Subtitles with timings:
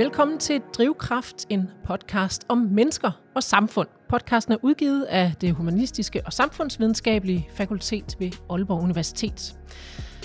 [0.00, 3.88] Velkommen til Drivkraft, en podcast om mennesker og samfund.
[4.08, 9.56] Podcasten er udgivet af det humanistiske og samfundsvidenskabelige fakultet ved Aalborg Universitet.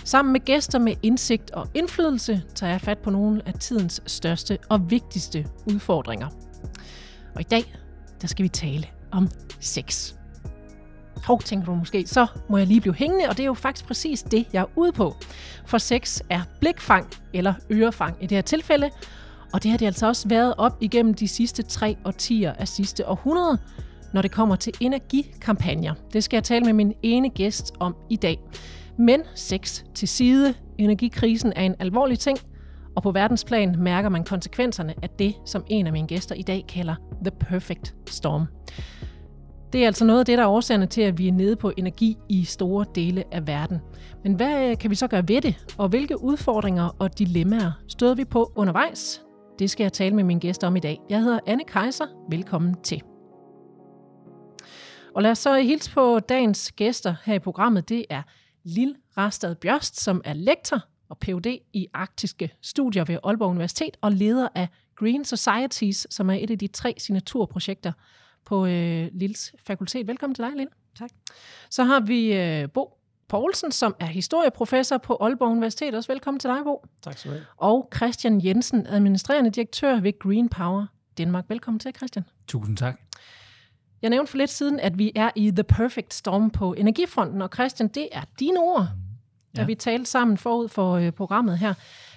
[0.03, 4.57] Sammen med gæster med indsigt og indflydelse tager jeg fat på nogle af tidens største
[4.69, 6.27] og vigtigste udfordringer.
[7.35, 7.75] Og i dag,
[8.21, 9.29] der skal vi tale om
[9.59, 10.13] sex.
[11.23, 13.85] Hov, tænker du måske, så må jeg lige blive hængende, og det er jo faktisk
[13.85, 15.15] præcis det, jeg er ude på.
[15.65, 18.89] For sex er blikfang, eller ørefang i det her tilfælde,
[19.55, 23.09] og det har det altså også været op igennem de sidste tre årtier af sidste
[23.09, 23.57] århundrede,
[24.13, 25.93] når det kommer til energikampagner.
[26.13, 28.39] Det skal jeg tale med min ene gæst om i dag.
[28.97, 30.53] Men sex til side.
[30.77, 32.37] Energikrisen er en alvorlig ting,
[32.95, 36.65] og på verdensplan mærker man konsekvenserne af det, som en af mine gæster i dag
[36.67, 38.45] kalder The Perfect Storm.
[39.73, 41.71] Det er altså noget af det, der er årsagerne til, at vi er nede på
[41.77, 43.79] energi i store dele af verden.
[44.23, 48.25] Men hvad kan vi så gøre ved det, og hvilke udfordringer og dilemmaer støder vi
[48.25, 49.24] på undervejs?
[49.59, 50.99] Det skal jeg tale med min gæst om i dag.
[51.09, 52.05] Jeg hedder Anne Kejser.
[52.29, 53.01] Velkommen til.
[55.13, 57.89] Og lad os så hilse på dagens gæster her i programmet.
[57.89, 58.21] Det er
[58.63, 61.59] Lil Rastad Bjørst, som er lektor og Ph.D.
[61.73, 66.59] i arktiske studier ved Aalborg Universitet og leder af Green Societies, som er et af
[66.59, 67.91] de tre signaturprojekter
[68.45, 70.07] på øh, Lils fakultet.
[70.07, 70.71] Velkommen til dig, Lille.
[70.99, 71.09] Tak.
[71.69, 75.95] Så har vi øh, Bo Poulsen, som er historieprofessor på Aalborg Universitet.
[75.95, 76.85] Også velkommen til dig, Bo.
[77.01, 77.45] Tak skal du have.
[77.57, 80.85] Og Christian Jensen, administrerende direktør ved Green Power
[81.17, 81.45] Danmark.
[81.49, 82.25] Velkommen til, Christian.
[82.47, 82.99] Tusind tak.
[84.01, 87.49] Jeg nævnte for lidt siden, at vi er i The Perfect Storm på energifronten, og
[87.53, 88.87] Christian, det er dine ord,
[89.55, 89.65] da ja.
[89.65, 91.73] vi talte sammen forud for øh, programmet her.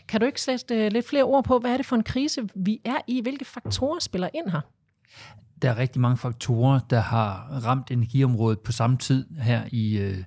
[0.09, 2.49] Kan du ikke sætte øh, lidt flere ord på, hvad er det for en krise,
[2.55, 3.21] vi er i?
[3.21, 4.61] Hvilke faktorer spiller ind her?
[5.63, 10.25] Der er rigtig mange faktorer, der har ramt energiområdet på samme tid her i øh,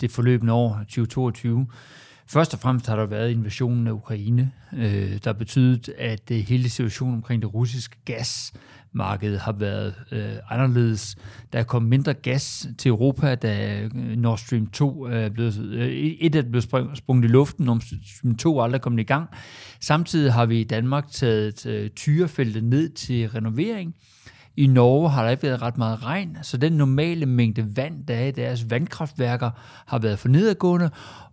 [0.00, 1.66] det forløbende år 2022.
[2.28, 6.70] Først og fremmest har der været invasionen af Ukraine, øh, der betydet, at øh, hele
[6.70, 11.16] situationen omkring det russiske gasmarked har været øh, anderledes.
[11.52, 15.88] Der er kommet mindre gas til Europa, da øh, Nord Stream 2 er blevet, øh,
[15.88, 19.28] et er blevet sprunget i luften, Nord Stream 2 er aldrig kommet i gang.
[19.80, 23.94] Samtidig har vi i Danmark taget øh, tyrefeltet ned til renovering,
[24.56, 28.14] i Norge har der ikke været ret meget regn, så den normale mængde vand, der
[28.14, 29.50] er i deres vandkraftværker,
[29.86, 30.90] har været for nedadgående.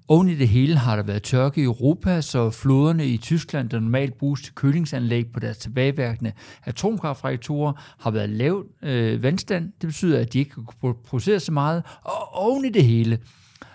[0.08, 3.80] Oven i det hele har der været tørke i Europa, så floderne i Tyskland, der
[3.80, 6.32] normalt bruges til kølingsanlæg på deres tilbageværkende
[6.64, 9.72] atomkraftreaktorer, har været lav øh, vandstand.
[9.82, 11.84] Det betyder, at de ikke kan producere så meget.
[12.02, 13.20] Og oven i det hele,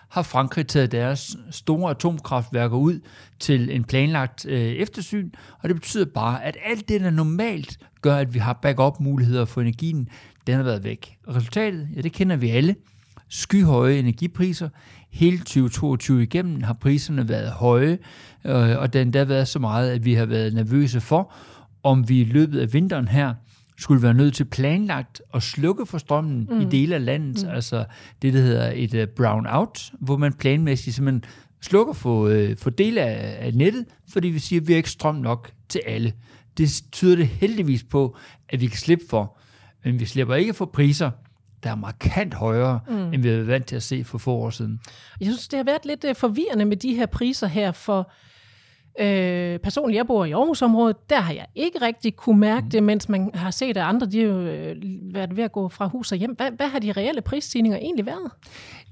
[0.09, 3.01] har Frankrig taget deres store atomkraftværker ud
[3.41, 5.31] til en planlagt øh, eftersyn,
[5.63, 9.61] og det betyder bare, at alt det, der normalt gør, at vi har backup-muligheder for
[9.61, 10.09] energien,
[10.47, 11.19] den har været væk.
[11.29, 12.77] Resultatet, ja, det kender vi alle.
[13.29, 14.69] Skyhøje energipriser.
[15.11, 17.99] Hele 2022 igennem har priserne været høje,
[18.45, 21.33] øh, og den der været så meget, at vi har været nervøse for,
[21.83, 23.35] om vi i løbet af vinteren her
[23.79, 26.61] skulle være nødt til planlagt at slukke for strømmen mm.
[26.61, 27.51] i dele af landet, mm.
[27.51, 27.85] altså
[28.23, 31.25] det, der hedder et uh, brownout, hvor man planmæssigt simpelthen
[31.61, 34.91] slukker for, uh, for dele af, af nettet, fordi vi siger, at vi har ikke
[34.91, 36.13] strøm nok til alle.
[36.59, 38.17] Det tyder det heldigvis på,
[38.49, 39.39] at vi kan slippe for,
[39.85, 41.11] men vi slipper ikke for priser,
[41.63, 43.13] der er markant højere, mm.
[43.13, 44.81] end vi har været vant til at se for få år siden.
[45.21, 48.11] Jeg synes, det har været lidt forvirrende med de her priser her, for
[49.01, 52.71] Øh, personligt, jeg bor i Aarhusområdet, der har jeg ikke rigtig kunne mærke mm.
[52.71, 54.77] det, mens man har set, at andre de har øh,
[55.15, 56.35] været ved at gå fra hus og hjem.
[56.37, 58.31] Hvad, hvad har de reelle prisstigninger egentlig været?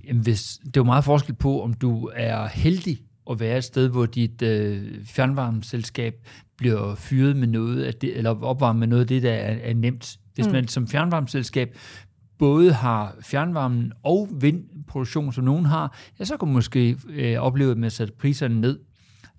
[0.09, 2.99] Jamen, hvis, det er jo meget forskel på, om du er heldig
[3.31, 6.15] at være et sted, hvor dit øh, fjernvarmeselskab
[6.57, 9.75] bliver fyret med noget, af det, eller opvarmet med noget af det, der er, er
[9.75, 10.17] nemt.
[10.35, 10.53] Hvis mm.
[10.53, 11.77] man som fjernvarmeselskab
[12.39, 17.71] både har fjernvarmen og vindproduktion, som nogen har, ja, så kan man måske øh, opleve,
[17.71, 18.79] at man sætter priserne ned.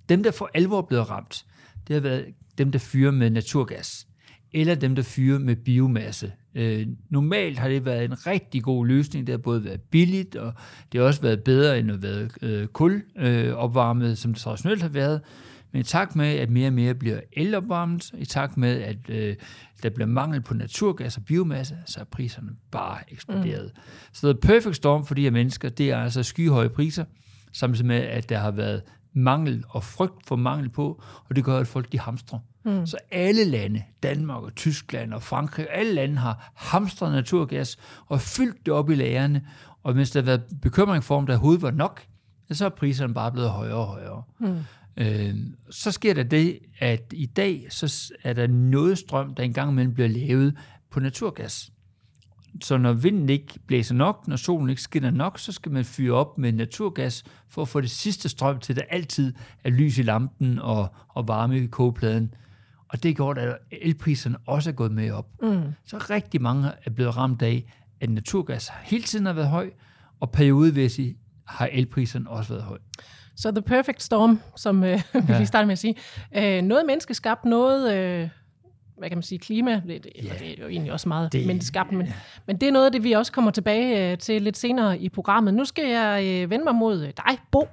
[0.09, 1.45] Dem, der for alvor er blevet ramt,
[1.87, 2.25] det har været
[2.57, 4.07] dem, der fyrer med naturgas,
[4.53, 6.31] eller dem, der fyrer med biomasse.
[6.55, 9.27] Øh, normalt har det været en rigtig god løsning.
[9.27, 10.53] Det har både været billigt, og
[10.91, 14.81] det har også været bedre end at være øh, kul øh, opvarmet, som det traditionelt
[14.81, 15.21] har været.
[15.71, 19.35] Men i takt med, at mere og mere bliver elopvarmet, i takt med, at øh,
[19.83, 23.71] der bliver mangel på naturgas og biomasse, så er priserne bare eksploderet.
[23.75, 23.81] Mm.
[24.13, 27.05] Så the perfect storm for de her mennesker, det er altså skyhøje priser,
[27.53, 28.81] samtidig med, at der har været
[29.17, 32.39] mangel og frygt for mangel på, og det gør, at folk de hamstrer.
[32.65, 32.85] Mm.
[32.85, 38.65] Så alle lande, Danmark og Tyskland og Frankrig, alle lande har hamstret naturgas og fyldt
[38.65, 39.47] det op i lagerne,
[39.83, 42.05] og mens der har været bekymring for, om der overhovedet var nok,
[42.51, 44.23] så er priserne bare blevet højere og højere.
[44.39, 44.57] Mm.
[44.97, 45.35] Øh,
[45.69, 49.93] så sker der det, at i dag så er der noget strøm, der engang imellem
[49.93, 50.57] bliver lavet
[50.91, 51.71] på naturgas.
[52.61, 56.13] Så når vinden ikke blæser nok, når solen ikke skinner nok, så skal man fyre
[56.13, 59.33] op med naturgas for at få det sidste strøm til, der altid
[59.63, 62.33] er lys i lampen og, og varme i kogepladen.
[62.89, 65.27] Og det gjort, at elpriserne også er gået med op.
[65.41, 65.61] Mm.
[65.85, 69.69] Så rigtig mange er blevet ramt af, at naturgas hele tiden har været høj,
[70.19, 70.99] og periodevist
[71.45, 72.77] har elpriserne også været høj.
[73.35, 75.37] Så the perfect storm, som øh, vi ja.
[75.37, 75.95] lige startede med at sige.
[76.37, 77.97] Øh, noget menneskeskabt, noget...
[77.97, 78.29] Øh
[78.97, 80.39] hvad kan man sige, klima, det, det, yeah.
[80.39, 82.07] det er jo egentlig også meget det, menneskeskabt, men,
[82.45, 85.09] men det er noget af det, vi også kommer tilbage øh, til lidt senere i
[85.09, 85.53] programmet.
[85.53, 87.67] Nu skal jeg øh, vende mig mod dig, Bo,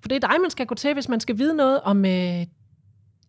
[0.00, 2.46] for det er dig, man skal gå til, hvis man skal vide noget om øh,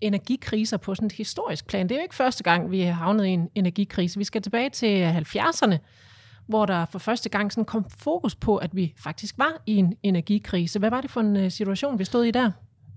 [0.01, 1.89] energikriser på sådan et historisk plan.
[1.89, 4.17] Det er jo ikke første gang, vi har havnet i en energikrise.
[4.17, 5.77] Vi skal tilbage til 70'erne,
[6.47, 9.93] hvor der for første gang sådan kom fokus på, at vi faktisk var i en
[10.03, 10.79] energikrise.
[10.79, 12.51] Hvad var det for en øh, situation, vi stod i der?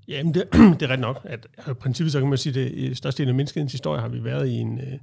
[0.09, 0.45] Jamen, det,
[0.81, 3.29] det er ret nok, at i princippet så kan man sige, at i største del
[3.29, 4.99] af menneskehedens historie har vi været i en, øh,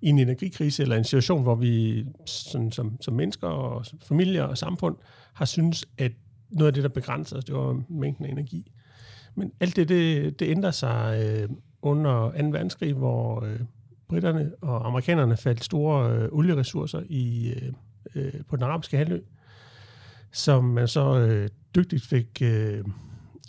[0.00, 4.58] i en energikrise, eller en situation, hvor vi sådan, som, som mennesker og familier og
[4.58, 4.96] samfund
[5.32, 6.12] har synes, at
[6.50, 8.72] noget af det, der begrænsede os, det var mængden af energi.
[9.34, 11.48] Men alt det, det, det ændrer sig øh,
[11.82, 12.46] under 2.
[12.48, 13.60] verdenskrig, hvor øh,
[14.08, 17.72] britterne og amerikanerne faldt store øh, olieressourcer i, øh,
[18.14, 19.20] øh, på den arabiske halvø,
[20.32, 22.84] som man så øh, dygtigt fik øh,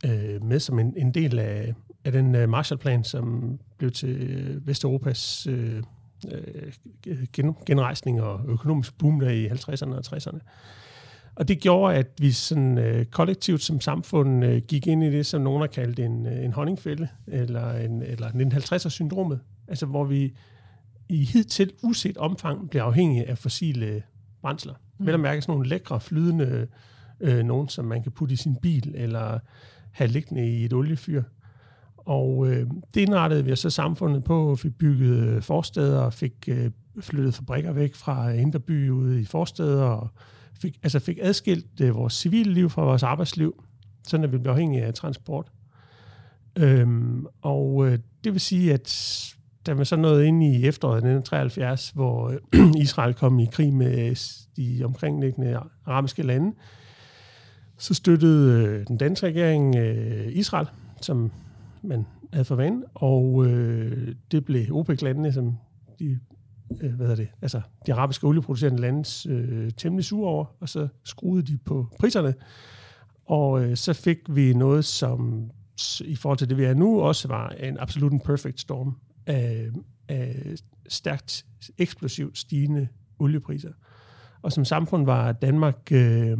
[0.05, 1.73] øh, med som en, en del af,
[2.05, 5.83] af den øh, Marshallplan, som blev til øh, Vesteuropas øh,
[6.31, 6.71] øh,
[7.33, 10.39] gen, genrejsning og økonomisk boom der i 50'erne og 60'erne.
[11.35, 15.25] Og det gjorde, at vi sådan, øh, kollektivt som samfund øh, gik ind i det,
[15.25, 20.33] som nogen har kaldt en, øh, en honningfælde, eller, en, eller 1950'er-syndromet, altså hvor vi
[21.09, 24.03] i hidtil uset omfang bliver afhængige af fossile
[24.41, 24.73] brændsler.
[24.97, 25.05] Mm.
[25.05, 26.67] Vel at mærke sådan nogle lækre, flydende
[27.19, 29.39] øh, nogen, som man kan putte i sin bil, eller
[29.93, 31.23] have liggende i et oliefyr.
[31.97, 36.71] Og øh, det indrettede vi så samfundet på, fik bygget øh, forsteder, og fik øh,
[37.01, 40.09] flyttet fabrikker væk fra Indre By ude i forsteder, og
[40.61, 43.63] fik, altså fik adskilt øh, vores civile liv fra vores arbejdsliv,
[44.07, 45.51] sådan at vi blev afhængige af transport.
[46.55, 49.19] Øhm, og øh, det vil sige, at
[49.65, 54.09] da man så nåede ind i efteråret 1973, hvor øh, Israel kom i krig med
[54.09, 54.15] øh,
[54.57, 56.55] de omkringliggende arabiske lande,
[57.83, 60.68] så støttede øh, den danske regering øh, Israel,
[61.01, 61.31] som
[61.81, 65.57] man havde for vane, og øh, det blev OPEC-landene, som
[66.00, 66.19] de,
[66.81, 71.44] øh, hvad det, altså de arabiske olieproducerende landes øh, temmelig sure over, og så skruede
[71.44, 72.33] de på priserne,
[73.25, 75.51] og øh, så fik vi noget, som
[76.06, 78.95] i forhold til det, vi er nu, også var en absolut en perfect storm
[79.25, 79.69] af,
[80.07, 80.56] af
[80.88, 81.45] stærkt
[81.77, 82.88] eksplosivt stigende
[83.19, 83.71] oliepriser.
[84.41, 86.38] Og som samfund var Danmark øh,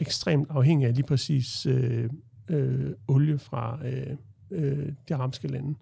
[0.00, 2.10] ekstremt afhængig af lige præcis øh,
[2.50, 4.16] øh, olie fra øh,
[4.50, 5.74] øh, de arabiske lande.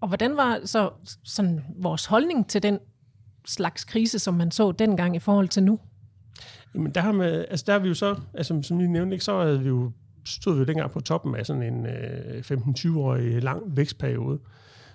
[0.00, 0.90] Og hvordan var så
[1.24, 2.78] sådan vores holdning til den
[3.46, 5.78] slags krise, som man så dengang i forhold til nu?
[6.74, 9.24] Jamen der har, man, altså der har vi jo så, altså som lige nævnte, ikke,
[9.24, 9.92] så havde vi jo,
[10.24, 14.38] stod vi jo dengang på toppen af sådan en øh, 15-20-årig lang vækstperiode.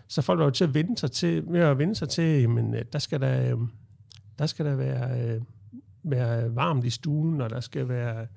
[0.07, 2.73] Så folk var jo til at vende sig til, med at vende sig til, jamen
[2.73, 3.59] øh, der skal der, øh,
[4.39, 5.41] der skal der være, øh,
[6.12, 8.27] være varmt i stuen, og der skal være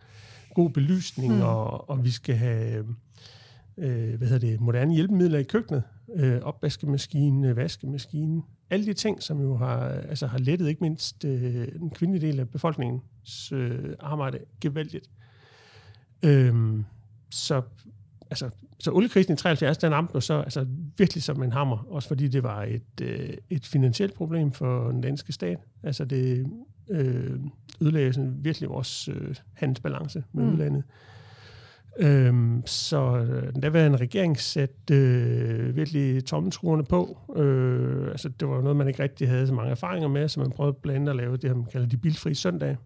[0.55, 1.43] god belysning, mm.
[1.43, 2.85] og, og vi skal have
[3.77, 5.83] øh, hvad hedder det, moderne hjælpemidler i køkkenet,
[6.15, 11.69] øh, opvaskemaskine, vaskemaskine, alle de ting, som jo har, altså har lettet ikke mindst øh,
[11.79, 15.11] den kvindelige del af befolkningens øh, arbejde gevaldigt.
[16.23, 16.85] Øhm,
[17.31, 17.63] så,
[18.31, 20.67] altså, så oliekrisen i 73, den ramte så altså,
[20.99, 25.01] virkelig som en hammer, også fordi det var et, øh, et finansielt problem for den
[25.01, 25.59] danske stat.
[25.83, 26.47] Altså det
[26.91, 27.41] øh,
[27.81, 30.53] ødelagde sådan virkelig vores øh, handelsbalance med mm.
[30.53, 30.83] udlandet.
[31.99, 37.19] Øhm, så øh, den daværende regering satte øh, virkelig tommelskruerne på.
[37.37, 40.51] Øh, altså, det var noget, man ikke rigtig havde så mange erfaringer med, så man
[40.51, 42.77] prøvede blandt andet at lave det, man kalder de bilfri søndag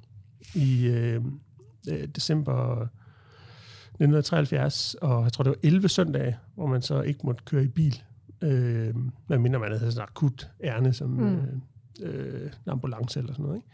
[0.55, 1.21] i øh,
[1.91, 2.89] øh december
[3.95, 7.69] 1973, og jeg tror, det var 11 søndage, hvor man så ikke måtte køre i
[7.69, 8.03] bil,
[8.43, 8.95] øh,
[9.29, 11.27] medmindre man havde sådan et akut ærne, som mm.
[11.27, 11.45] øh,
[12.03, 13.57] øh, en ambulance eller sådan noget.
[13.57, 13.69] Ikke?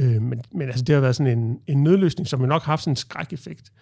[0.00, 2.72] Øh, men, men altså, det har været sådan en, en nødløsning, som jo nok har
[2.72, 3.72] haft sådan en skrækeffekt.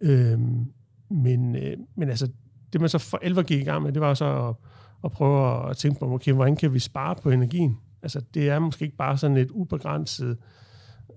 [0.00, 0.64] Øhm,
[1.10, 2.28] men, øh, men altså,
[2.72, 4.54] det man så for alvor gik i gang med, det var så at,
[5.04, 7.76] at prøve at tænke på, okay, hvordan kan vi spare på energien?
[8.02, 10.36] Altså, det er måske ikke bare sådan et ubegrænset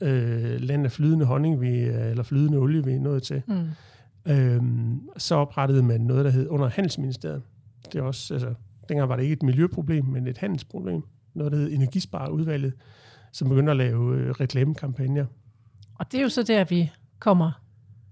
[0.01, 3.41] øh, land af flydende honning, vi, eller flydende olie, vi er nået til.
[3.47, 3.69] Mm.
[4.31, 7.41] Øhm, så oprettede man noget, der hed under Handelsministeriet.
[7.93, 8.53] Det er også, altså,
[8.89, 11.01] dengang var det ikke et miljøproblem, men et handelsproblem.
[11.33, 12.73] Noget, der hed Energispareudvalget,
[13.33, 15.25] som begyndte at lave øh, reklamekampagner.
[15.99, 17.51] Og det er jo så der, vi kommer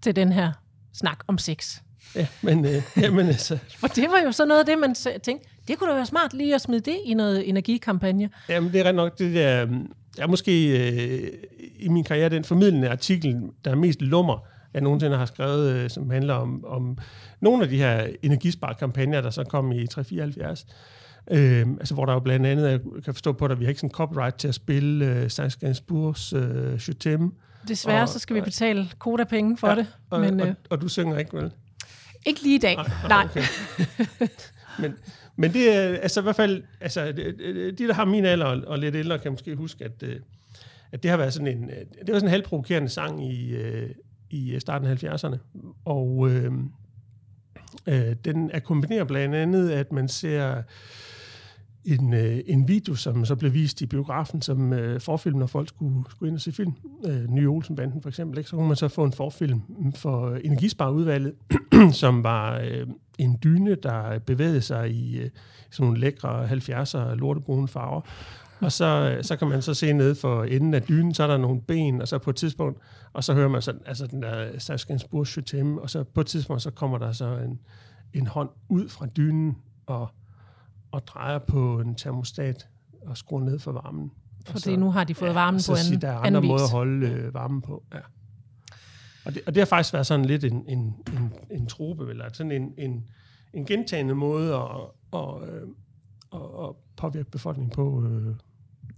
[0.01, 0.51] til den her
[0.93, 1.81] snak om sex.
[2.15, 3.57] Ja, men, øh, jamen altså...
[3.77, 6.33] For det var jo så noget af det, man tænkte, det kunne da være smart
[6.33, 8.29] lige at smide det i noget energikampagne.
[8.49, 9.67] Jamen, det er ret nok det der...
[10.17, 11.31] Jeg er måske øh,
[11.79, 15.89] i min karriere den formidlende artikel, der er mest lummer, jeg nogensinde har skrevet, øh,
[15.89, 16.97] som handler om, om
[17.39, 20.65] nogle af de her energisparkampagner, der så kom i 374.
[21.31, 23.81] Øh, altså, hvor der jo blandt andet, jeg kan forstå på, at vi har ikke
[23.81, 27.33] sådan copyright til at spille øh, Saint Gainsbourgs øh, Chutem.
[27.67, 29.87] Desværre Og- så skal vi betale kodapenge for ja, det.
[30.09, 31.51] Og, Men og, øh, og, du synger ikke, vel?
[32.25, 32.77] ikke lige i dag.
[33.09, 33.25] Nej.
[33.25, 33.43] Okay.
[34.81, 34.93] men,
[35.35, 38.61] men det er altså i hvert fald, altså, de, de, der har min alder og,
[38.67, 40.15] og lidt ældre, kan måske huske, at, øh,
[40.91, 43.89] at det har været sådan en, det var sådan en halvprovokerende sang i, øh,
[44.29, 45.37] i starten af 70'erne.
[45.85, 46.51] Og øh,
[47.87, 50.63] øh, den akkompagnerer blandt andet, at man ser
[51.85, 55.67] en, øh, en video, som så blev vist i biografen som øh, forfilm, når folk
[55.67, 56.73] skulle, skulle ind og se film.
[57.05, 58.37] Øh, Nye Olsenbanden for eksempel.
[58.37, 58.49] Ikke?
[58.49, 59.61] Så kunne man så få en forfilm
[59.95, 61.33] for øh, Energisparudvalget,
[62.01, 65.29] som var øh, en dyne, der bevægede sig i øh,
[65.71, 68.01] sådan nogle lækre 70'er lortebrune farver.
[68.59, 71.27] Og så, øh, så kan man så se ned for enden af dynen, så er
[71.27, 72.79] der nogle ben, og så på et tidspunkt,
[73.13, 76.61] og så hører man så, altså den der Saskens Chutem, og så på et tidspunkt,
[76.61, 77.59] så kommer der så en,
[78.13, 80.09] en hånd ud fra dynen, og
[80.91, 82.67] og drejer på en termostat
[83.07, 84.11] og skruer ned for varmen.
[84.47, 86.35] Og Fordi nu har de fået varmen og så på siger, anden, der er anden
[86.35, 87.83] andre måder at holde øh, varmen på.
[87.93, 87.99] Ja.
[89.25, 90.79] Og, det, og det har faktisk været sådan lidt en, en,
[91.13, 93.03] en, en trope, eller sådan en, en,
[93.53, 94.69] en gentagende måde at,
[95.13, 95.67] at, øh,
[96.33, 98.05] at påvirke befolkningen på.
[98.05, 98.35] Øh.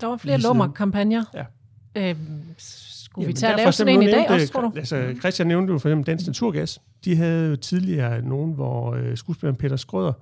[0.01, 1.23] Der var flere lummerkampagner.
[1.33, 1.45] Ja.
[1.95, 2.17] Øhm,
[2.57, 4.71] skulle vi Jamen, tage der at for lave sådan en i dag også, tror du?
[4.75, 6.81] Altså, Christian nævnte jo for eksempel Dansk Naturgas.
[7.05, 10.13] De havde jo tidligere nogen, hvor øh, skuespilleren Peter Skrøder,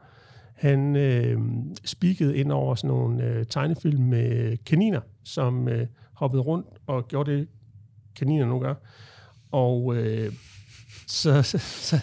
[0.61, 1.39] han øh,
[1.85, 7.31] speakede ind over sådan nogle øh, tegnefilm med kaniner, som øh, hoppede rundt og gjorde
[7.31, 7.47] det,
[8.15, 8.73] kaniner nu gør.
[9.51, 10.33] Og øh,
[11.07, 11.99] så, så, så,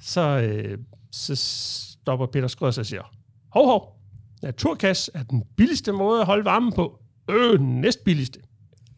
[0.00, 0.78] så, øh,
[1.10, 3.14] så stopper Peter Skrøder sig og siger,
[3.48, 4.00] hov, hov,
[4.42, 6.98] naturgas er den billigste måde at holde varmen på.
[7.30, 8.40] Øh, den næstbilligste.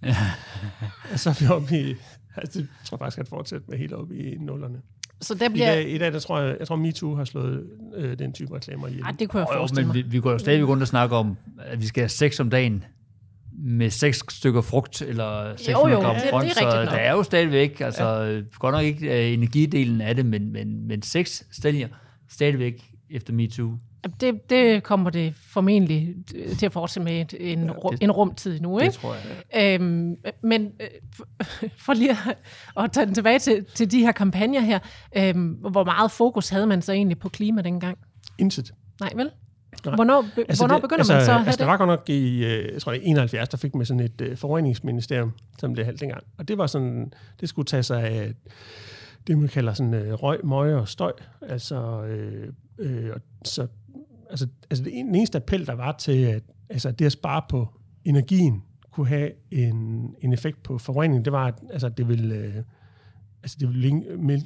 [1.13, 1.95] Og så er vi oppe i...
[2.37, 4.83] Altså, det tror jeg faktisk, at fortsætte med helt oppe i nullerne.
[5.25, 5.67] Så der I bliver...
[5.75, 7.67] dag, i dag der tror jeg, jeg tror MeToo har slået
[7.97, 9.03] øh, den type reklamer ihjel.
[9.03, 10.05] Ej, det kunne jeg Jo, jo, forestille men mig.
[10.05, 12.51] vi, vi går jo stadigvæk rundt og snakker om, at vi skal have seks om
[12.51, 12.85] dagen
[13.59, 16.73] med seks stykker frugt eller 600 jo, gram det- det er grønt, så nok.
[16.89, 18.41] der er jo stadigvæk, altså ja.
[18.59, 21.89] godt nok ikke uh, energidelen af det, men, men, men seks stillinger
[22.31, 23.73] stadigvæk efter MeToo.
[24.21, 28.11] Det, det kommer det formentlig øh, til at fortsætte med et- en, ja, det- en
[28.13, 28.95] rumtid nu, Det ikke?
[28.95, 29.15] tror
[29.55, 29.75] jeg.
[29.81, 32.39] Øhm, men øh, for, lige at,
[32.85, 34.79] at tage den tilbage til, til de her kampagner her,
[35.17, 37.99] øhm, hvor meget fokus havde man så egentlig på klima dengang?
[38.39, 38.75] Intet.
[39.01, 39.31] Nej, vel?
[39.87, 39.95] Nej.
[39.95, 41.59] Hvornår, be, altså hvornår det, begynder altså, man så at have altså, det?
[41.59, 44.01] Der var godt nok i, øh, jeg tror det er 71, der fik man sådan
[44.01, 46.23] et øh, forureningsministerium, som det halvt dengang.
[46.39, 48.33] Og det var sådan, det skulle tage sig af
[49.27, 51.13] det, man kalder sådan øh, røg, møg og støj.
[51.43, 53.67] Altså, øh, øh, og så,
[54.31, 57.69] altså, altså det den eneste appel, der var til, at altså, det at spare på
[58.05, 58.63] energien,
[58.95, 62.55] kunne have en, en effekt på forureningen, det var, at altså, det ville, øh,
[63.43, 64.03] altså, det ville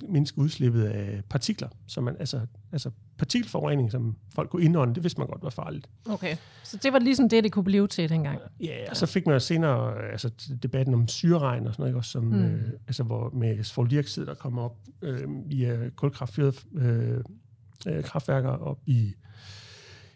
[0.09, 1.69] mindske udslippet af partikler.
[1.87, 2.41] Så man, altså,
[2.73, 5.89] altså partikelforurening, som folk kunne indånde, det vidste man godt var farligt.
[6.07, 8.39] Okay, så det var ligesom det, det kunne blive til dengang.
[8.61, 10.31] Ja, og så fik man jo senere altså,
[10.63, 11.99] debatten om syreregn og sådan noget, ikke?
[11.99, 12.45] Også som, mm.
[12.45, 17.19] øh, altså, hvor med svoldioxid, der kommer op øh, via kulkraftfyrede øh,
[17.87, 19.15] øh, kraftværker op i,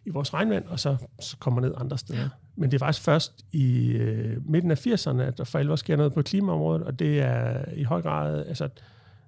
[0.04, 2.28] i vores regnvand, og så, så kommer ned andre steder.
[2.56, 5.96] Men det er faktisk først i øh, midten af 80'erne, at der for alvor sker
[5.96, 8.68] noget på klimaområdet, og det er i høj grad altså,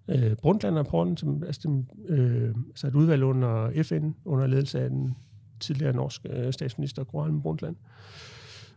[0.09, 5.17] øh, Brundtland-rapporten, som altså, dem, øh, altså et udvalg under FN, under ledelse af den
[5.61, 7.77] tidligere norske øh, statsminister Gro Harlem Brundtland,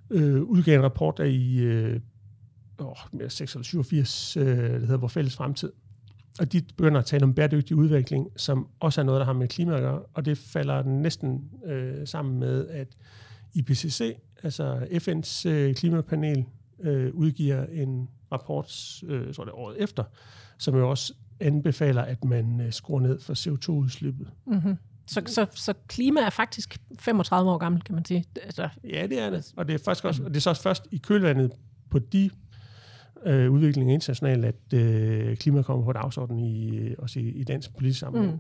[0.10, 2.00] øh, udgav en rapport der i øh,
[2.80, 5.72] åh, 86, øh, der hedder Vores Fælles Fremtid.
[6.40, 9.48] Og de begynder at tale om bæredygtig udvikling, som også er noget, der har med
[9.48, 12.88] klima at gøre, og det falder næsten øh, sammen med, at
[13.54, 16.46] IPCC, altså FN's øh, klimapanel,
[16.80, 20.04] øh, udgiver en rapport, øh, tror det året efter,
[20.58, 24.28] som jo også anbefaler, at man øh, skruer ned for CO2-udslippet.
[24.46, 24.78] Mm-hmm.
[25.08, 28.26] Så, så, så klima er faktisk 35 år gammel, kan man sige.
[28.44, 29.54] Altså, Ja, det er det.
[29.56, 31.52] Og det er, faktisk også, og det er så også først i kølvandet
[31.90, 32.30] på de
[33.28, 38.00] øh, udviklinger internationalt, at øh, klima kommer på dagsordenen i, også i, i dansk politisk
[38.00, 38.34] sammenhæng.
[38.34, 38.40] Mm.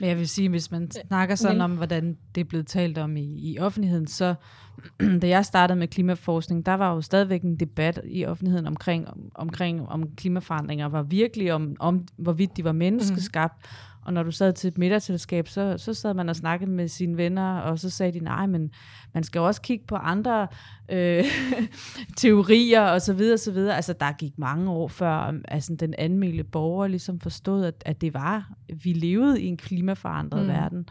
[0.00, 3.16] Men jeg vil sige, hvis man snakker sådan om, hvordan det er blevet talt om
[3.16, 4.34] i, i offentligheden, så
[5.22, 9.20] da jeg startede med klimaforskning, der var jo stadigvæk en debat i offentligheden omkring, om,
[9.34, 13.54] omkring om klimaforandringer var virkelig, om, om hvorvidt de var menneskeskabt.
[13.54, 13.95] Mm.
[14.06, 17.16] Og når du sad til et middagsselskab, så, så sad man og snakkede med sine
[17.16, 18.70] venner, og så sagde de, nej, men
[19.14, 20.48] man skal også kigge på andre
[20.88, 21.24] øh,
[22.16, 23.76] teorier og så videre, så videre.
[23.76, 28.00] Altså, der gik mange år før, um, altså, den anmeldte borger ligesom forstod, at, at
[28.00, 28.50] det var,
[28.82, 30.48] vi levede i en klimaforandret mm.
[30.48, 30.88] verden.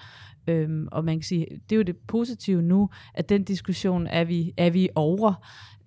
[0.48, 4.24] Øhm, og man kan sige, det er jo det positive nu, at den diskussion er
[4.24, 5.34] vi, er vi over,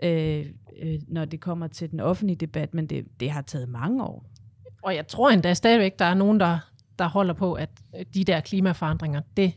[0.02, 0.46] øh,
[0.82, 4.24] øh, når det kommer til den offentlige debat, men det, det har taget mange år.
[4.82, 6.58] og jeg tror endda stadigvæk, der er nogen, der,
[6.98, 7.68] der holder på, at
[8.14, 9.52] de der klimaforandringer, det,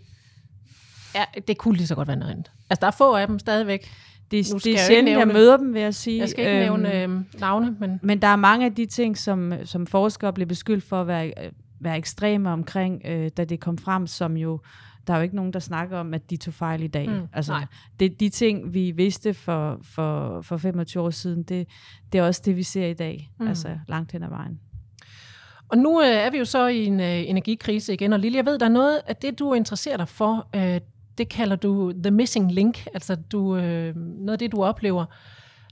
[1.15, 2.51] Ja, det kunne lige så godt være noget andet.
[2.69, 3.89] Altså, der er få af dem stadigvæk.
[4.31, 6.19] Det, Nu det er jeg sjældent, jeg nævne- møder dem, vil jeg sige.
[6.19, 9.17] Jeg skal ikke Øhm, nævne øh, navne, men Men der er mange af de ting,
[9.17, 13.59] som, som forskere blev beskyldt for at være, øh, være ekstreme omkring, øh, da det
[13.59, 14.59] kom frem, som jo,
[15.07, 17.09] der er jo ikke nogen, der snakker om, at de tog fejl i dag.
[17.09, 17.65] Mm, altså, nej.
[17.99, 21.67] det, de ting, vi vidste for, for, for 25 år siden, det,
[22.11, 23.47] det er også det, vi ser i dag, mm.
[23.47, 24.59] altså langt hen ad vejen.
[25.71, 28.45] Og nu øh, er vi jo så i en øh, energikrise igen, og Lille, jeg
[28.45, 30.79] ved, der er noget af det, du interesserer dig for, øh,
[31.17, 35.05] det kalder du the missing link, altså du, øh, noget af det, du oplever,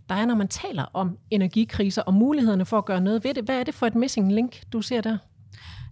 [0.09, 3.43] der er, når man taler om energikriser og mulighederne for at gøre noget ved det.
[3.43, 5.17] Hvad er det for et missing link, du ser der?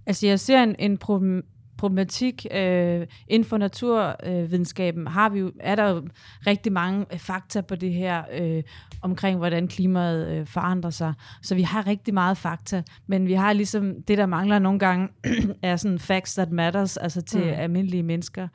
[0.06, 1.46] Altså jeg ser en, en problem,
[1.78, 6.08] problematik øh, inden for naturvidenskaben har vi jo, er der jo
[6.48, 8.64] rigtig mange øh, fakta på det her øh,
[9.02, 11.14] omkring, hvordan klimaet øh, forandrer sig.
[11.42, 15.08] Så vi har rigtig meget fakta, men vi har ligesom, det der mangler nogle gange,
[15.62, 17.54] er sådan facts that matters, altså til Mm.
[17.56, 18.48] almindelige mennesker.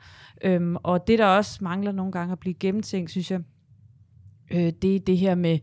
[0.43, 3.39] Øhm, og det der også mangler nogle gange at blive gennemtænkt, synes jeg,
[4.53, 5.59] øh, det er det her med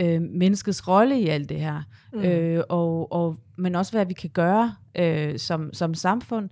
[0.00, 1.82] øh, menneskets rolle i alt det her.
[2.12, 2.20] Mm.
[2.20, 6.48] Øh, og, og, men også hvad vi kan gøre øh, som, som samfund.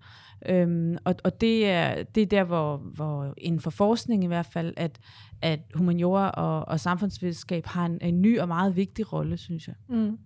[0.48, 4.46] Øhm, og og det, er, det er der, hvor, hvor inden for forskning i hvert
[4.46, 4.98] fald, at,
[5.42, 9.74] at humaniora og, og samfundsvidenskab har en, en ny og meget vigtig rolle, synes jeg.
[9.88, 10.18] Mm.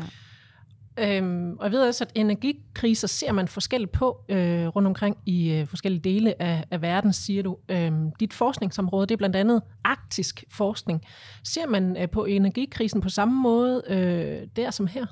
[0.00, 0.04] Ja.
[0.98, 5.52] Øhm, og jeg ved også, at energikriser ser man forskelligt på øh, rundt omkring i
[5.52, 7.56] øh, forskellige dele af, af verden, siger du.
[7.68, 11.02] Øhm, dit forskningsområde, det er blandt andet arktisk forskning.
[11.44, 15.06] Ser man øh, på energikrisen på samme måde øh, der som her?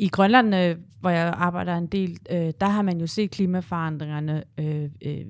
[0.00, 4.44] I Grønland, øh, hvor jeg arbejder en del, øh, der har man jo set klimaforandringerne
[4.58, 5.24] øh, øh,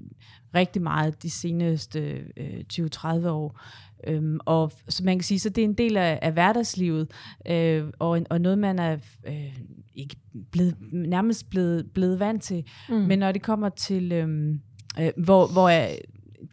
[0.54, 2.00] rigtig meget de seneste
[2.36, 3.60] øh, 20-30 år.
[4.06, 7.10] Øhm, og så man kan sige, så det er en del af, af hverdagslivet,
[7.46, 8.96] øh, og, og noget, man er
[9.26, 9.58] øh,
[9.94, 10.16] ikke
[10.50, 12.64] blevet, nærmest blevet, blevet vant til.
[12.88, 12.95] Mm.
[12.95, 14.60] Men når det kommer til, øhm,
[15.00, 15.97] øh, hvor, hvor er,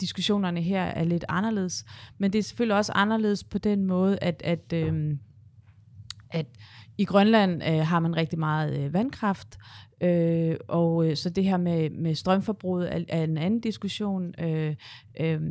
[0.02, 1.86] diskussionerne her er lidt anderledes,
[2.18, 5.20] men det er selvfølgelig også anderledes på den måde, at, at, øhm,
[6.30, 6.46] at
[6.98, 9.58] i Grønland øh, har man rigtig meget øh, vandkraft,
[10.02, 14.34] øh, og øh, så det her med, med strømforbruget er, er en anden diskussion.
[14.40, 14.76] Øh,
[15.20, 15.42] øh,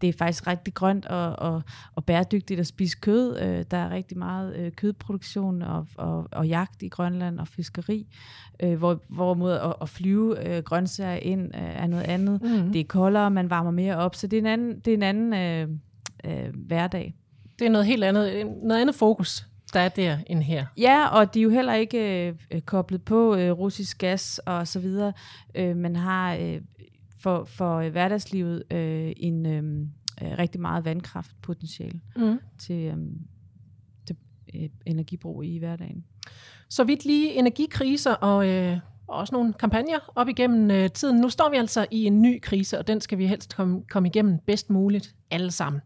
[0.00, 1.62] det er faktisk rigtig grønt og, og,
[1.94, 3.38] og bæredygtigt at spise kød.
[3.40, 8.06] Øh, der er rigtig meget øh, kødproduktion og, og, og jagt i Grønland og fiskeri,
[8.62, 12.42] øh, hvor, hvorimod at, at flyve øh, grøntsager ind øh, er noget andet.
[12.42, 12.72] Mm.
[12.72, 15.02] Det er koldere, man varmer mere op, så det er en anden, det er en
[15.02, 15.68] anden øh,
[16.24, 17.14] øh, hverdag.
[17.58, 20.66] Det er noget helt andet, noget andet fokus, der er der end her.
[20.78, 24.80] Ja, og de er jo heller ikke øh, koblet på øh, russisk gas og så
[24.80, 25.12] videre.
[25.54, 26.60] Øh, man har øh,
[27.20, 29.86] for, for øh, hverdagslivet øh, en øh,
[30.22, 32.38] øh, rigtig meget vandkraftpotentiale Mm.
[32.58, 32.96] til, øh,
[34.06, 34.16] til
[34.54, 36.04] øh, energibrug i hverdagen.
[36.68, 41.20] Så vidt lige energikriser og, øh, og også nogle kampagner op igennem øh, tiden.
[41.20, 44.08] Nu står vi altså i en ny krise, og den skal vi helst komme, komme
[44.08, 45.82] igennem bedst muligt alle sammen.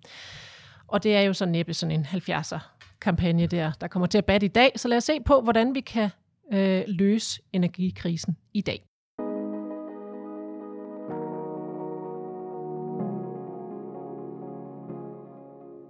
[0.86, 2.58] Og det er jo så næppe sådan en 70'er
[3.00, 4.72] kampagne der, der kommer til at batte i dag.
[4.76, 6.10] Så lad os se på, hvordan vi kan
[6.52, 8.82] øh, løse energikrisen i dag.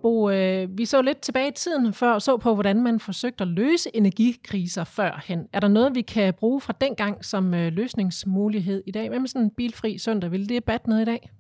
[0.03, 3.43] Bo, øh, vi så lidt tilbage i tiden før og så på, hvordan man forsøgte
[3.43, 5.49] at løse energikriser førhen.
[5.53, 9.09] Er der noget, vi kan bruge fra dengang som øh, løsningsmulighed i dag?
[9.09, 10.31] Hvad med sådan en bilfri søndag?
[10.31, 11.31] Vil det batte noget i dag?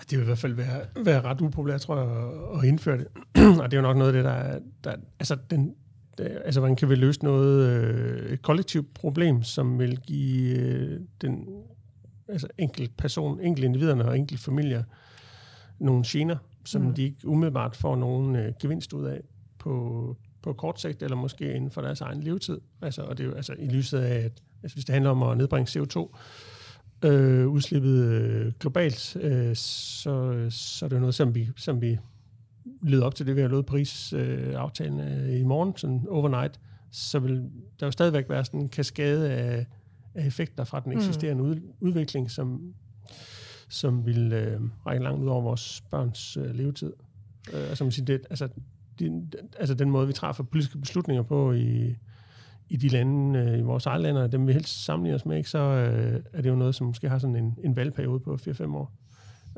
[0.00, 3.06] Ej, Det vil i hvert fald være, være ret upopulært, tror jeg, at, indføre det.
[3.62, 5.74] og det er jo nok noget af det, der, er- der altså, den,
[6.18, 11.00] det, altså man kan vel løse noget, øh, et kollektivt problem, som vil give øh,
[11.20, 11.48] den
[12.28, 14.82] altså enkelt person, enkelte individerne og enkelte familier
[15.78, 16.94] nogle gener, som mm.
[16.94, 19.20] de ikke umiddelbart får nogen øh, gevinst ud af
[19.58, 22.60] på, på kort sigt, eller måske inden for deres egen levetid.
[22.82, 24.32] Altså, og det er jo altså i lyset af, at
[24.62, 26.16] altså, hvis det handler om at nedbringe CO2,
[27.04, 31.98] øh, udslippet øh, globalt, øh, så, så er det noget, som vi, som vi
[32.82, 36.60] leder op til det, vi har lovet Paris-aftalen øh, i morgen, sådan overnight,
[36.90, 39.66] så vil der jo stadigvæk være sådan en kaskade af,
[40.14, 42.74] af effekter fra den eksisterende ud, udvikling, som,
[43.68, 46.92] som vil øh, række langt ud over vores børns øh, levetid.
[47.52, 48.48] Øh, altså, man siger, det, altså,
[48.98, 51.96] det, altså den måde, vi træffer politiske beslutninger på i,
[52.70, 55.50] i de lande, øh, i vores egne lande, dem vi helst sammenligner os med, ikke,
[55.50, 58.76] så øh, er det jo noget, som måske har sådan en, en valgperiode på 4-5
[58.76, 58.92] år.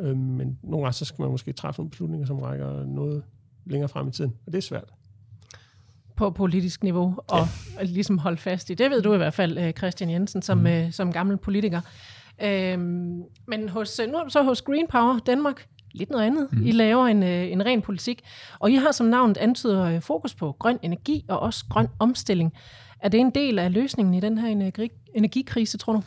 [0.00, 3.22] Øh, men nogle gange, så skal man måske træffe nogle beslutninger, som rækker noget
[3.64, 4.92] længere frem i tiden, og det er svært.
[6.16, 7.46] på politisk niveau og
[7.78, 7.84] ja.
[7.84, 8.74] ligesom holde fast i.
[8.74, 10.66] Det ved du i hvert fald, øh, Christian Jensen, som, mm.
[10.66, 11.80] øh, som gammel politiker.
[12.42, 16.48] Øhm, men hos, øh, nu er du så hos Green Power Danmark lidt noget andet.
[16.52, 16.66] Mm.
[16.66, 18.20] I laver en, øh, en ren politik,
[18.58, 22.52] og I har som navnet antyder øh, fokus på grøn energi og også grøn omstilling.
[23.00, 26.02] Er det en del af løsningen i den her energi, energikrise, tror du?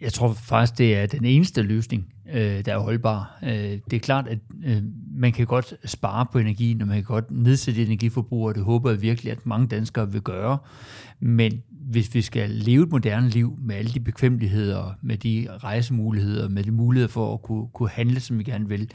[0.00, 3.38] Jeg tror faktisk, det er den eneste løsning, øh, der er holdbar.
[3.42, 4.82] Øh, det er klart, at øh,
[5.14, 8.90] man kan godt spare på energien, og man kan godt nedsætte energiforbrug, og det håber
[8.90, 10.58] jeg virkelig, at mange danskere vil gøre.
[11.20, 16.48] Men hvis vi skal leve et moderne liv med alle de bekvemmeligheder, med de rejsemuligheder,
[16.48, 18.90] med de muligheder for at kunne, kunne handle, som vi gerne vil,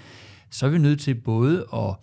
[0.50, 1.96] så er vi nødt til både at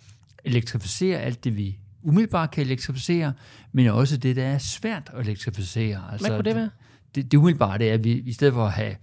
[0.43, 3.33] elektrificere alt det, vi umiddelbart kan elektrificere,
[3.71, 6.01] men også det, der er svært at elektrificere.
[6.11, 6.69] Altså, Hvad kunne det være?
[7.15, 8.95] Det, det umiddelbare det er, at vi i stedet for at have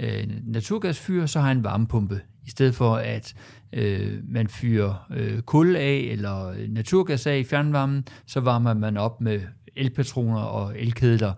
[0.00, 2.20] øh, naturgasfyr, så har en varmepumpe.
[2.46, 3.34] I stedet for at
[3.72, 9.20] øh, man fyrer øh, kul af eller naturgas af i fjernvarmen, så varmer man op
[9.20, 9.40] med
[9.76, 11.32] elpatroner og elkedler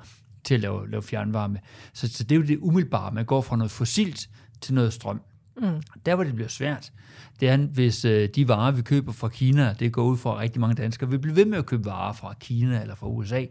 [0.44, 1.58] til at lave, lave fjernvarme.
[1.92, 3.12] Så, så det er jo det umiddelbare.
[3.12, 4.28] Man går fra noget fossilt
[4.60, 5.20] til noget strøm.
[5.56, 5.82] Mm.
[6.06, 6.92] Der, hvor det bliver svært,
[7.40, 10.60] det er, hvis øh, de varer, vi køber fra Kina, det går ud fra rigtig
[10.60, 13.44] mange danskere, vi bliver ved med at købe varer fra Kina eller fra USA,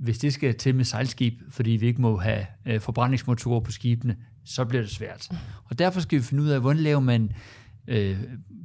[0.00, 4.16] hvis det skal til med sejlskib, fordi vi ikke må have øh, forbrændingsmotorer på skibene,
[4.44, 5.28] så bliver det svært.
[5.64, 7.32] Og derfor skal vi finde ud af, hvordan laver man
[7.86, 8.18] øh,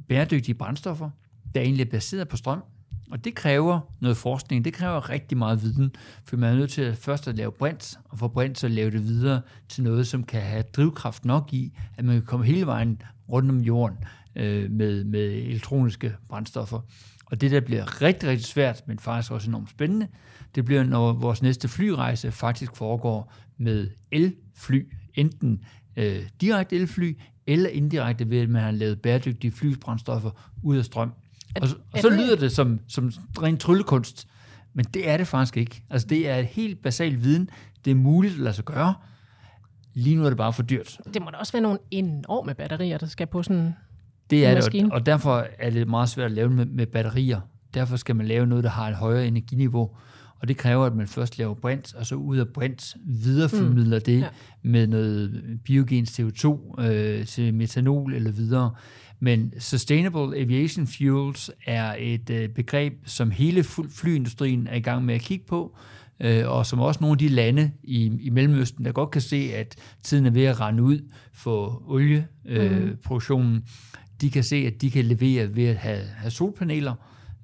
[0.08, 1.10] bæredygtige brændstoffer,
[1.54, 2.62] der egentlig er baseret på strøm,
[3.10, 5.90] og det kræver noget forskning, det kræver rigtig meget viden,
[6.24, 8.90] for man er nødt til at først at lave brint, og for brint så lave
[8.90, 12.66] det videre til noget, som kan have drivkraft nok i, at man kan komme hele
[12.66, 13.98] vejen rundt om jorden
[14.36, 16.80] øh, med, med elektroniske brændstoffer.
[17.26, 20.08] Og det, der bliver rigtig, rigtig svært, men faktisk også enormt spændende,
[20.56, 24.82] det bliver, når vores næste flyrejse faktisk foregår med elfly,
[25.14, 25.60] enten
[25.96, 30.30] øh, direkte elfly, eller indirekte ved, at man har lavet bæredygtige flybrændstoffer
[30.62, 31.12] ud af strøm.
[31.62, 34.28] Og, og så lyder det som, som ren tryllekunst,
[34.74, 35.82] men det er det faktisk ikke.
[35.90, 37.50] Altså det er et helt basal viden.
[37.84, 38.94] Det er muligt at lade sig gøre.
[39.94, 40.98] Lige nu er det bare for dyrt.
[41.14, 43.74] Det må da også være nogle enorme batterier, der skal på sådan
[44.30, 47.40] det er det, og, og derfor er det meget svært at lave med, med batterier.
[47.74, 49.96] Derfor skal man lave noget, der har et højere energiniveau.
[50.40, 54.04] Og det kræver, at man først laver brint, og så ud af brint videreformidler mm.
[54.04, 54.28] det ja.
[54.62, 58.70] med noget biogens CO2 øh, til metanol eller videre.
[59.20, 65.14] Men Sustainable Aviation Fuels er et øh, begreb, som hele flyindustrien er i gang med
[65.14, 65.76] at kigge på,
[66.20, 69.50] øh, og som også nogle af de lande i, i Mellemøsten, der godt kan se,
[69.54, 70.98] at tiden er ved at rende ud
[71.32, 73.62] for olieproduktionen, øh, mm.
[74.20, 76.94] de kan se, at de kan levere ved at have, have solpaneler,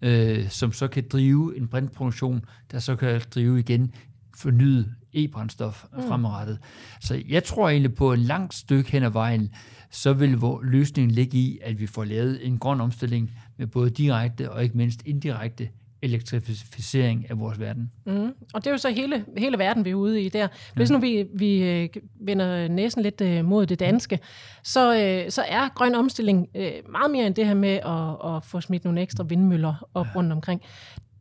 [0.03, 3.95] øh, som så kan drive en brintproduktion, der så kan drive igen
[4.37, 6.03] fornyet e-brændstof mm.
[6.09, 6.59] fremadrettet.
[7.01, 9.51] Så jeg tror egentlig på en langt stykke hen ad vejen,
[9.91, 14.53] så vil løsningen ligge i, at vi får lavet en grøn omstilling med både direkte
[14.53, 15.69] og ikke mindst indirekte
[16.03, 17.93] elektrificering af vores verden.
[18.07, 18.35] Mm.
[18.55, 20.49] Og det er jo så hele, hele verden, vi er ude i der.
[20.75, 21.89] Hvis nu vi, vi øh,
[22.21, 24.19] vender næsen lidt øh, mod det danske,
[24.63, 26.49] så, øh, så er grøn omstilling
[26.91, 30.13] meget mere end det her med at, at få smidt nogle ekstra vindmøller op ja.
[30.17, 30.63] rundt omkring.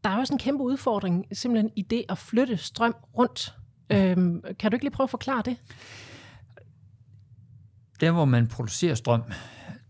[0.04, 3.56] Der er også en kæmpe udfordring simpelthen i det at flytte strøm rundt.
[3.92, 5.58] Øhm, kan du ikke lige prøve at forklare det?
[8.00, 9.24] Der, hvor man producerer strøm,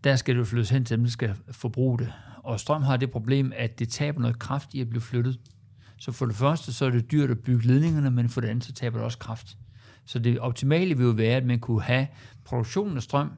[0.04, 2.14] der skal det flyttes hen til dem, der skal forbruge det.
[2.44, 5.40] Og strøm har det problem, at det taber noget kraft i at blive flyttet.
[5.98, 8.64] Så for det første, så er det dyrt at bygge ledningerne, men for det andet,
[8.64, 9.58] så taber det også kraft.
[10.06, 12.08] Så det optimale vil jo være, at man kunne have
[12.46, 13.32] produktionen af strøm,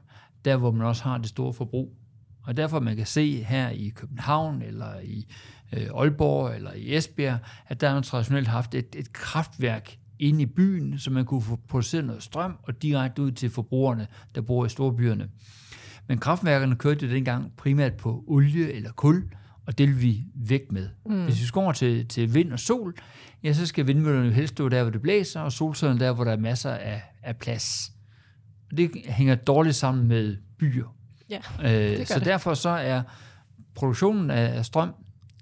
[0.44, 1.96] der hvor man også har det store forbrug.
[2.42, 5.26] Og derfor man kan se her i København, eller i
[5.72, 10.42] øh, Aalborg, eller i Esbjerg, at der har man traditionelt haft et, et kraftværk inde
[10.42, 14.40] i byen, så man kunne få produceret noget strøm og direkte ud til forbrugerne, der
[14.40, 15.28] bor i storbyerne.
[16.08, 19.24] Men kraftværkerne kørte dengang primært på olie eller kul,
[19.66, 20.88] og det vil vi væk med.
[21.06, 21.24] Mm.
[21.24, 22.94] Hvis vi skal over til, til vind og sol,
[23.42, 26.24] ja, så skal vindmøllerne jo helst stå der, hvor det blæser, og solcellerne der, hvor
[26.24, 27.92] der er masser af, af plads.
[28.70, 30.96] Og det hænger dårligt sammen med byer.
[31.30, 32.24] Ja, øh, så det.
[32.24, 33.02] derfor så er
[33.74, 34.94] produktionen af strøm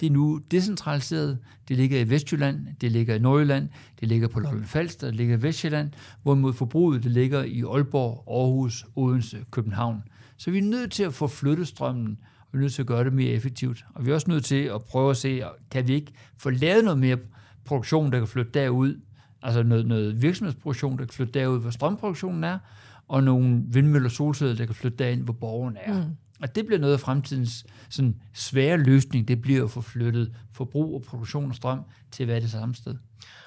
[0.02, 1.38] det er nu decentraliseret.
[1.68, 3.68] Det ligger i Vestjylland, det ligger i Nordjylland,
[4.00, 5.90] det ligger på Lolland Falster, det ligger i Vestjylland,
[6.22, 10.02] hvorimod forbruget det ligger i Aalborg, Aarhus, Odense, København.
[10.42, 12.86] Så vi er nødt til at få flyttet strømmen, og vi er nødt til at
[12.86, 13.84] gøre det mere effektivt.
[13.94, 16.84] Og vi er også nødt til at prøve at se, kan vi ikke få lavet
[16.84, 17.16] noget mere
[17.64, 19.00] produktion, der kan flytte derud,
[19.42, 22.58] altså noget, noget virksomhedsproduktion, der kan flytte derud, hvor strømproduktionen er,
[23.08, 26.06] og nogle vindmøller og solceller, der kan flytte derind, hvor borgerne er.
[26.06, 26.16] Mm.
[26.42, 30.94] Og det bliver noget af fremtidens sådan, svære løsning, det bliver at få flyttet forbrug
[30.94, 32.94] og produktion af strøm til at være det samme sted.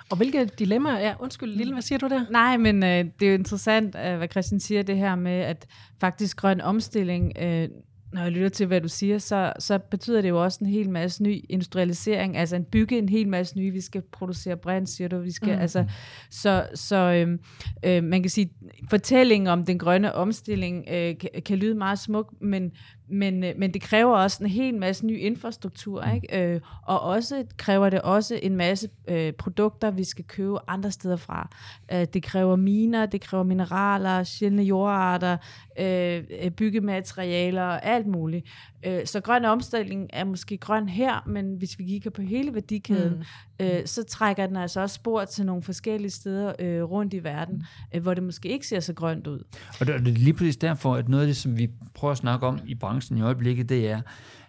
[0.10, 2.26] Og hvilke dilemmaer er, undskyld Lille, hvad siger du der?
[2.32, 5.66] Nej, men øh, det er jo interessant, øh, hvad Christian siger, det her med, at
[6.00, 7.70] faktisk grøn omstilling, øh,
[8.15, 10.89] når jeg lytter til, hvad du siger, så, så betyder det jo også en hel
[10.89, 15.08] masse ny industrialisering, altså en bygge en hel masse nye, vi skal producere brint, siger
[15.08, 15.62] du, vi skal, mm.
[15.62, 15.86] altså,
[16.30, 17.39] så, så øh,
[17.86, 18.49] øh, man kan sige,
[18.89, 22.71] fortællingen om den grønne omstilling øh, kan, kan lyde meget smuk, men,
[23.08, 26.15] men, øh, men det kræver også en hel masse ny infrastruktur, Mm.
[26.15, 26.54] ikke?
[26.54, 31.15] Øh, og også kræver det også en masse øh, produkter, vi skal købe andre steder
[31.18, 31.50] fra.
[31.94, 35.38] Øh, det kræver miner, det kræver mineraler, sjældne jordarter,
[35.80, 38.46] øh, øh, byggematerialer og alt muligt.
[38.86, 43.13] Øh, så grøn omstilling er måske grøn her, men hvis vi kigger på hele værdikæden,
[43.60, 43.65] mm.
[43.65, 47.63] øh, så trækker den altså også spor til nogle forskellige steder øh, rundt i verden,
[47.95, 49.39] øh, hvor det måske ikke ser så grønt ud.
[49.80, 52.48] Og det, er lige præcis derfor, at noget af det, som vi prøver at snakke
[52.48, 54.02] om i branchen i øjeblikket, det er,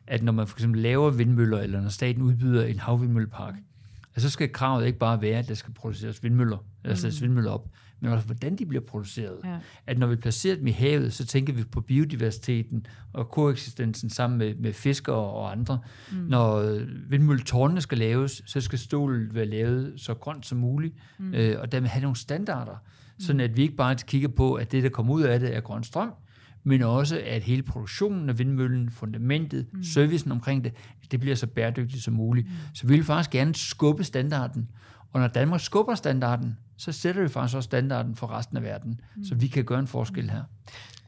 [0.07, 3.55] at når man for eksempel laver vindmøller, eller når staten udbyder en havvindmøllepark,
[4.15, 7.51] at så skal kravet ikke bare være, at der skal produceres vindmøller, eller sættes vindmøller
[7.51, 7.69] op,
[8.01, 9.39] men også hvordan de bliver produceret.
[9.45, 9.59] Ja.
[9.87, 14.39] At når vi placerer dem i havet, så tænker vi på biodiversiteten og koeksistensen sammen
[14.39, 15.79] med, med fiskere og andre.
[16.13, 16.17] Mm.
[16.17, 21.35] Når øh, vindmølletårnene skal laves, så skal stålet være lavet så grønt som muligt, mm.
[21.35, 22.77] øh, og dermed have nogle standarder,
[23.19, 25.61] sådan at vi ikke bare kigger på, at det, der kommer ud af det, er
[25.61, 26.11] grøn strøm,
[26.65, 29.83] men også at hele produktionen af vindmøllen, fundamentet, mm.
[29.83, 30.73] servicen omkring det,
[31.11, 32.47] det bliver så bæredygtigt som muligt.
[32.47, 32.53] Mm.
[32.75, 34.69] Så vi vil faktisk gerne skubbe standarden,
[35.17, 39.01] og når Danmark skubber standarden, så sætter vi faktisk også standarden for resten af verden,
[39.17, 39.25] mm.
[39.25, 40.43] så vi kan gøre en forskel her.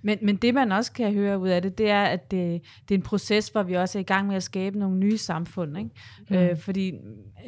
[0.02, 2.94] Men, men det, man også kan høre ud af det, det er, at det, det
[2.94, 5.78] er en proces, hvor vi også er i gang med at skabe nogle nye samfund.
[5.78, 5.90] Ikke?
[6.30, 6.36] Mm.
[6.36, 6.92] Øh, fordi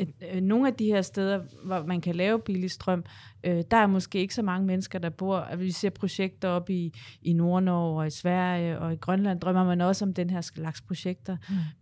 [0.00, 3.04] øh, øh, nogle af de her steder, hvor man kan lave billig strøm,
[3.44, 5.56] øh, der er måske ikke så mange mennesker, der bor.
[5.56, 9.80] Vi ser projekter op i, i Nordnorge og i Sverige og i Grønland, drømmer man
[9.80, 11.36] også om den her slags projekter.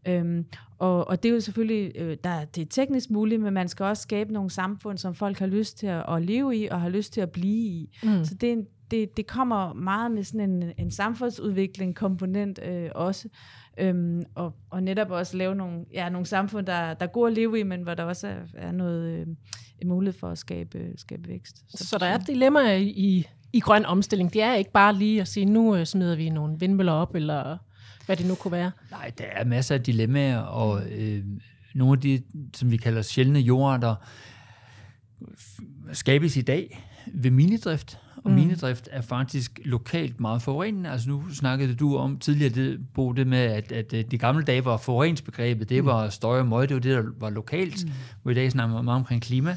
[0.04, 0.12] Mm.
[0.12, 0.46] Øhm,
[0.78, 3.84] og, og det er jo selvfølgelig, øh, der, det er teknisk muligt, men man skal
[3.84, 6.88] også skabe nogle samfund, som folk har lyst til at, at leve i og har
[6.88, 7.98] lyst til at blive i.
[8.02, 8.24] Mm.
[8.24, 12.90] Så det er en det, det kommer meget med sådan en, en samfundsudvikling komponent øh,
[12.94, 13.28] også,
[13.78, 17.34] øhm, og, og netop også lave nogle, ja, nogle samfund, der, der er gode at
[17.34, 19.26] leve i, men hvor der også er, er noget øh,
[19.78, 21.64] en mulighed for at skabe, skabe vækst.
[21.68, 24.32] Så, så der er dilemmaer i, i, i grøn omstilling.
[24.32, 27.58] Det er ikke bare lige at sige, nu øh, smider vi nogle vindmøller op, eller
[28.06, 28.70] hvad det nu kunne være.
[28.90, 31.24] Nej, der er masser af dilemmaer, og øh,
[31.74, 32.22] nogle af de,
[32.56, 33.94] som vi kalder sjældne jordarter,
[35.92, 38.40] skabes i dag ved minedrift, og mm.
[38.40, 40.90] minedrift er faktisk lokalt meget forurenende.
[40.90, 44.64] Altså nu snakkede du om tidligere, det, Bo, det med, at, at de gamle dage
[44.64, 47.92] var forureningsbegrebet, det var støj og møg, det var det, der var lokalt, mm.
[48.22, 49.56] hvor i dag snakker man meget omkring klima.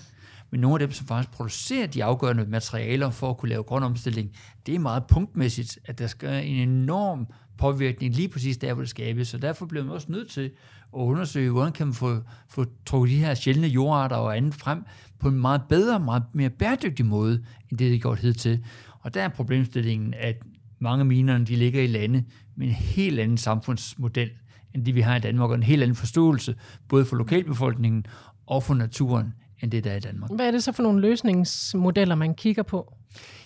[0.52, 3.84] Men nogle af dem, som faktisk producerer de afgørende materialer for at kunne lave grøn
[3.84, 4.32] omstilling,
[4.66, 8.90] det er meget punktmæssigt, at der skal en enorm påvirkning lige præcis der, hvor det
[8.90, 9.28] skabes.
[9.28, 10.52] Så derfor bliver man også nødt til
[10.94, 12.18] at undersøge, hvordan kan man få,
[12.50, 14.84] få trukket de her sjældne jordarter og andet frem
[15.22, 17.34] på en meget bedre, meget mere bæredygtig måde,
[17.70, 18.66] end det, det er gjort hidtil.
[19.00, 20.36] Og der er problemstillingen, at
[20.80, 22.24] mange af minerne, de ligger i lande
[22.56, 24.30] med en helt anden samfundsmodel,
[24.74, 26.56] end det vi har i Danmark, og en helt anden forståelse,
[26.88, 28.06] både for lokalbefolkningen
[28.48, 30.32] og for naturen, end det der er i Danmark.
[30.36, 32.94] Hvad er det så for nogle løsningsmodeller, man kigger på?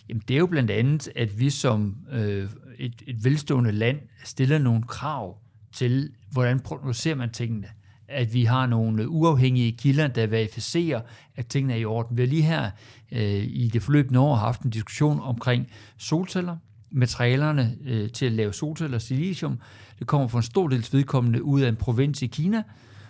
[0.09, 4.57] Jamen, det er jo blandt andet, at vi som øh, et, et velstående land stiller
[4.57, 5.37] nogle krav
[5.73, 7.67] til, hvordan producerer man tingene.
[8.07, 11.01] At vi har nogle uafhængige kilder, der verificerer,
[11.35, 12.17] at tingene er i orden.
[12.17, 12.71] Vi har lige her
[13.11, 16.57] øh, i det forløbende år haft en diskussion omkring solceller,
[16.91, 19.59] materialerne øh, til at lave solceller, silicium.
[19.99, 22.63] Det kommer for en stor dels vedkommende ud af en provins i Kina,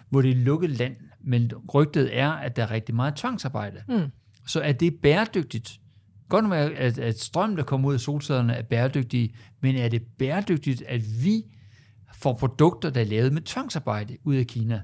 [0.09, 0.95] hvor det er lukket land.
[1.23, 3.81] Men rygtet er, at der er rigtig meget tvangsarbejde.
[3.87, 4.11] Mm.
[4.47, 5.79] Så er det bæredygtigt?
[6.29, 10.01] Godt nok, at, at strøm, der kommer ud af solcellerne, er bæredygtige, men er det
[10.19, 11.43] bæredygtigt, at vi
[12.25, 14.81] får produkter, der er lavet med tvangsarbejde ud af Kina?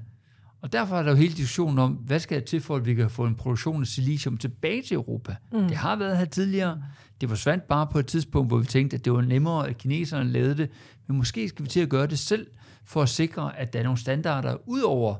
[0.60, 2.94] Og derfor er der jo hele diskussionen om, hvad skal der til for, at vi
[2.94, 5.36] kan få en produktion af silicium tilbage til Europa?
[5.52, 5.68] Mm.
[5.68, 6.82] Det har været her tidligere.
[7.20, 10.30] Det forsvandt bare på et tidspunkt, hvor vi tænkte, at det var nemmere, at kineserne
[10.30, 10.70] lavede det.
[11.06, 12.46] Men måske skal vi til at gøre det selv,
[12.84, 15.16] for at sikre, at der er nogle standarder ud over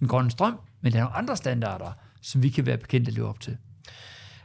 [0.00, 3.14] den grønne strøm, men der er nogle andre standarder, som vi kan være bekendt at
[3.14, 3.56] leve op til.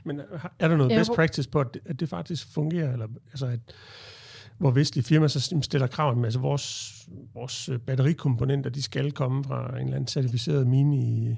[0.03, 0.21] Men
[0.59, 2.93] er der noget best practice på, at det, at det faktisk fungerer?
[2.93, 3.59] Eller, altså at,
[4.57, 6.93] hvor vestlige firmaer så stiller krav om, altså vores,
[7.33, 11.35] vores øh, batterikomponenter, de skal komme fra en eller anden certificeret mine i,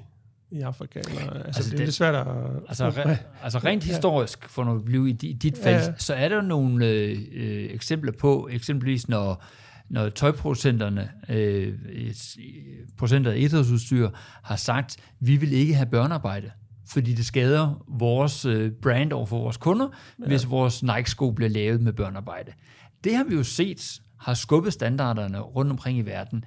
[0.50, 0.98] i Afrika.
[0.98, 2.26] Eller, altså, altså det, det er lidt svært at...
[2.68, 6.28] Altså, re, altså rent historisk, for at blive i, i dit felt, Ja, så er
[6.28, 9.44] der nogle øh, øh, eksempler på, eksempelvis når,
[9.88, 11.78] når tøjproducenterne, øh,
[12.98, 14.08] producenter af idrætsudstyr,
[14.42, 16.50] har sagt, vi vil ikke have børnearbejde,
[16.86, 19.88] fordi det skader vores øh, brand over for vores kunder,
[20.20, 20.26] ja.
[20.26, 22.52] hvis vores Nike-sko bliver lavet med børnearbejde.
[23.04, 26.44] Det har vi jo set har skubbet standarderne rundt omkring i verden.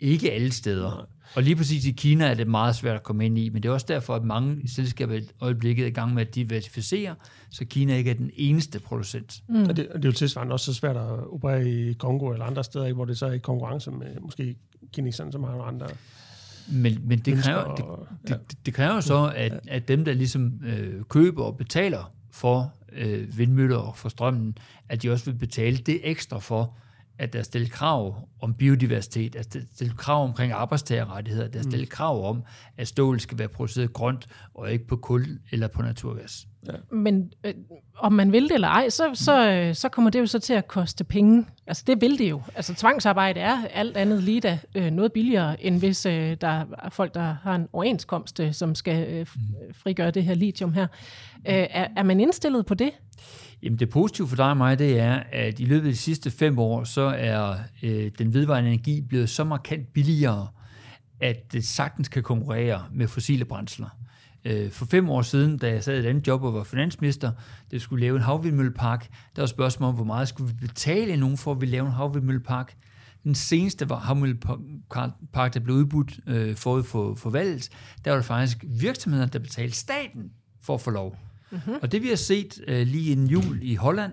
[0.00, 1.08] Ikke alle steder.
[1.34, 3.68] Og lige præcis i Kina er det meget svært at komme ind i, men det
[3.68, 7.14] er også derfor, at mange selskaber i øjeblikket er i gang med at diversificere,
[7.50, 9.42] så Kina ikke er den eneste producent.
[9.48, 9.62] Mm.
[9.62, 12.44] Og, det, og det er jo tilsvarende også så svært at operere i Kongo eller
[12.44, 14.56] andre steder, hvor det så er i konkurrence med måske
[14.92, 15.86] kineserne, som har nogle andre
[16.68, 21.02] Men, men det, kræver, det, det, det kræver så, at, at dem, der ligesom øh,
[21.08, 26.00] køber og betaler for øh, vindmøller og for strømmen, at de også vil betale det
[26.10, 26.76] ekstra for,
[27.22, 31.58] at der er stillet krav om biodiversitet, at der er stillet krav omkring arbejdstagerrettigheder, der
[31.58, 32.42] er stillet krav om,
[32.76, 36.46] at stål skal være produceret grønt, og ikke på kul eller på naturgas.
[36.90, 37.54] Men øh,
[37.98, 40.54] om man vil det eller ej, så, så, øh, så kommer det jo så til
[40.54, 41.46] at koste penge.
[41.66, 42.42] Altså det vil det jo.
[42.54, 46.90] Altså tvangsarbejde er alt andet lige da øh, noget billigere, end hvis øh, der er
[46.90, 50.86] folk, der har en overenskomst, øh, som skal øh, f- frigøre det her lithium her.
[51.48, 52.90] Øh, er, er man indstillet på det?
[53.62, 56.30] Jamen det positive for dig og mig, det er, at i løbet af de sidste
[56.30, 60.48] fem år, så er øh, den vedvarende energi blevet så markant billigere,
[61.20, 63.88] at det sagtens kan konkurrere med fossile brændsler.
[64.44, 67.32] Øh, for fem år siden, da jeg sad i et andet job og var finansminister,
[67.70, 71.38] det skulle lave en havvindmøllepark, der var spørgsmål om, hvor meget skulle vi betale nogen
[71.38, 72.76] for, at vi lave en havvindmøllepark.
[73.24, 77.68] Den seneste var havvindmøllepark, der blev udbudt øh, forud for, for valget,
[78.04, 80.30] der var det faktisk virksomheder, der betalte staten
[80.62, 81.16] for at få lov.
[81.52, 81.74] Mm-hmm.
[81.82, 84.12] Og det vi har set øh, lige inden jul i Holland,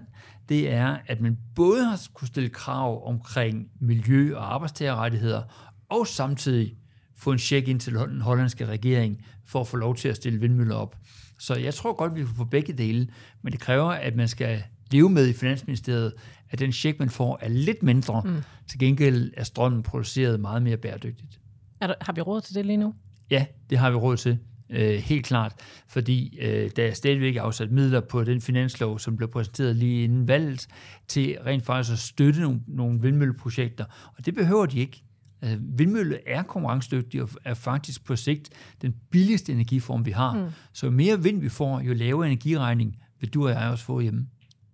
[0.50, 5.42] det er, at man både har kunne stille krav omkring miljø- og arbejdstagerrettigheder,
[5.90, 6.76] og samtidig
[7.18, 10.40] få en check ind til den hollandske regering for at få lov til at stille
[10.40, 10.96] vindmøller op.
[11.40, 13.08] Så jeg tror godt, vi kan få begge dele,
[13.42, 16.14] men det kræver, at man skal leve med i Finansministeriet,
[16.50, 18.22] at den check, man får, er lidt mindre.
[18.26, 18.42] Mm.
[18.70, 21.40] Til gengæld er strømmen produceret meget mere bæredygtigt.
[21.82, 22.94] Er der, har vi råd til det lige nu?
[23.30, 24.38] Ja, det har vi råd til.
[24.70, 25.56] Øh, helt klart,
[25.88, 30.28] fordi øh, der er stadigvæk afsat midler på den finanslov, som blev præsenteret lige inden
[30.28, 30.68] valget,
[31.08, 33.86] til rent faktisk at støtte nogle, nogle vindmølleprojekter.
[34.18, 35.04] Og det behøver de ikke.
[35.42, 38.50] Altså, vindmølle er konkurrencedygtig og er faktisk på sigt
[38.82, 40.34] den billigste energiform, vi har.
[40.34, 40.50] Mm.
[40.74, 44.00] Så jo mere vind vi får, jo lavere energiregning vil du og jeg også få
[44.00, 44.28] hjemme.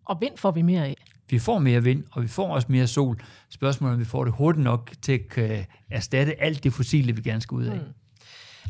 [0.05, 0.95] Og vind får vi mere af.
[1.29, 3.19] Vi får mere vind, og vi får også mere sol.
[3.49, 7.21] Spørgsmålet er, om vi får det hurtigt nok til at erstatte alt det fossile, vi
[7.21, 7.75] gerne skal ud af.
[7.75, 7.81] Mm.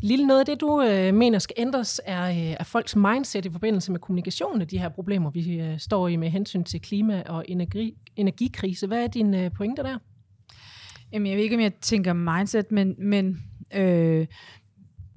[0.01, 3.49] Lille noget af det, du øh, mener skal ændres, er, øh, er folks mindset i
[3.49, 7.23] forbindelse med kommunikationen af de her problemer, vi øh, står i med hensyn til klima-
[7.25, 8.88] og energi, energikrise.
[8.88, 9.97] Hvad er dine øh, pointer der?
[11.12, 14.27] Jamen, jeg ved ikke, om jeg tænker mindset, men, men øh,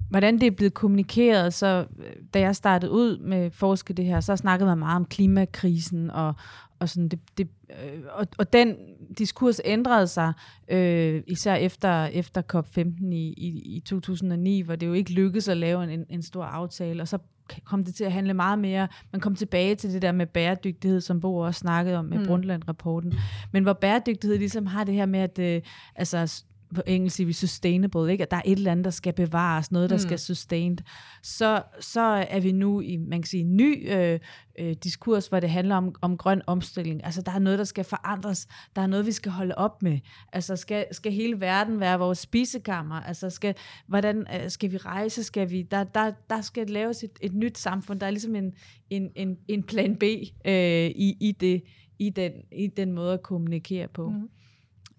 [0.09, 4.19] hvordan det er blevet kommunikeret, så øh, da jeg startede ud med forske det her,
[4.19, 6.33] så snakkede man meget om klimakrisen, og,
[6.79, 8.75] og, sådan det, det, øh, og, og den
[9.17, 10.33] diskurs ændrede sig,
[10.67, 15.57] øh, især efter, efter COP15 i, i, i 2009, hvor det jo ikke lykkedes at
[15.57, 17.17] lave en, en stor aftale, og så
[17.63, 21.01] kom det til at handle meget mere, man kom tilbage til det der med bæredygtighed,
[21.01, 22.25] som Bo også snakkede om med mm.
[22.25, 23.13] Brundtland-rapporten,
[23.51, 25.61] men hvor bæredygtighed ligesom har det her med, at øh,
[25.95, 26.43] altså,
[26.75, 28.21] på engelsk siger vi sustainable, ikke?
[28.21, 29.99] at der er et eller andet, der skal bevares, noget, der mm.
[29.99, 30.77] skal sustained,
[31.23, 34.19] så, så er vi nu i, man kan sige, en ny øh,
[34.59, 37.05] øh, diskurs, hvor det handler om, om grøn omstilling.
[37.05, 38.47] Altså, der er noget, der skal forandres.
[38.75, 39.99] Der er noget, vi skal holde op med.
[40.33, 42.95] Altså, skal, skal hele verden være vores spisekammer?
[42.95, 43.55] Altså, skal,
[43.87, 45.23] hvordan øh, skal vi rejse?
[45.23, 47.99] Skal vi, der, der, der skal laves et, et nyt samfund.
[47.99, 48.53] Der er ligesom en,
[48.89, 50.03] en, en, en plan B
[50.45, 51.63] øh, i, i, det,
[51.99, 54.09] i, den, i den måde at kommunikere på.
[54.09, 54.29] Mm.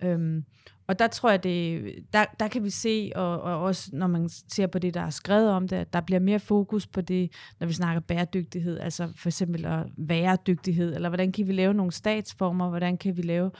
[0.02, 0.44] Øhm,
[0.90, 4.28] og der tror jeg, det, der, der kan vi se, og, og også når man
[4.28, 7.32] ser på det, der er skrevet om det, at der bliver mere fokus på det,
[7.60, 11.74] når vi snakker bæredygtighed, altså for eksempel at være dygtighed, eller hvordan kan vi lave
[11.74, 13.50] nogle statsformer, hvordan kan vi lave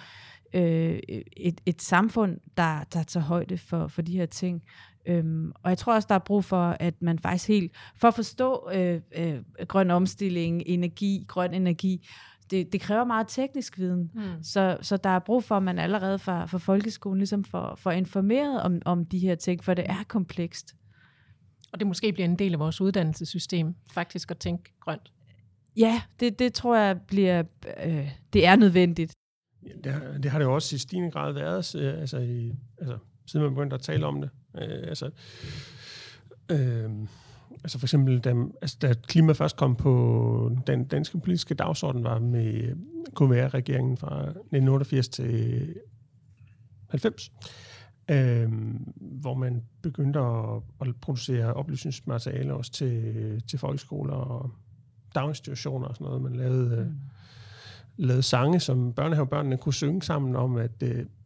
[0.54, 0.98] øh,
[1.36, 4.62] et, et samfund, der, der tager højde for, for de her ting.
[5.06, 8.14] Øhm, og jeg tror også, der er brug for, at man faktisk helt, for at
[8.14, 9.38] forstå øh, øh,
[9.68, 12.08] grøn omstilling, energi, grøn energi,
[12.50, 14.10] det, det kræver meget teknisk viden.
[14.14, 14.42] Mm.
[14.42, 17.90] Så, så der er brug for, at man allerede fra, fra folkeskolen ligesom får, får
[17.90, 20.74] informeret om, om de her ting, for det er komplekst.
[21.72, 25.12] Og det måske bliver en del af vores uddannelsessystem, faktisk at tænke grønt.
[25.76, 27.42] Ja, det, det tror jeg bliver,
[27.84, 29.14] øh, det er nødvendigt.
[29.62, 32.52] Ja, det, har, det har det jo også i stigende grad været, øh, altså, i,
[32.78, 34.30] altså siden man begyndte at tale om det.
[34.58, 35.10] Øh, altså,
[36.50, 36.90] øh,
[37.64, 42.18] Altså for eksempel, da, altså da klima først kom på den danske politiske dagsorden, var
[42.18, 42.76] med
[43.16, 45.74] KVR-regeringen fra 1988 til
[46.88, 47.32] 90,
[48.10, 48.48] øh,
[49.00, 54.50] hvor man begyndte at, at producere oplysningsmateriale også til, til folkeskoler og
[55.14, 56.22] daginstitutioner og sådan noget.
[56.22, 56.96] Man lavede, mm.
[57.96, 60.82] lavede sange, som børnehavebørnene kunne synge sammen om, at,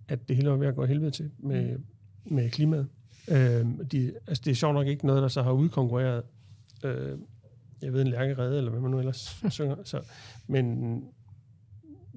[0.09, 1.79] at det hele var ved at gå helvede til med,
[2.25, 2.89] med klimaet.
[3.29, 6.23] Øh, de, altså det er sjovt nok ikke noget, der så har udkonkurreret,
[6.85, 7.19] øh,
[7.83, 9.77] jeg ved, en lærkerede, eller hvad man nu ellers synger.
[9.85, 10.01] Så,
[10.47, 11.05] men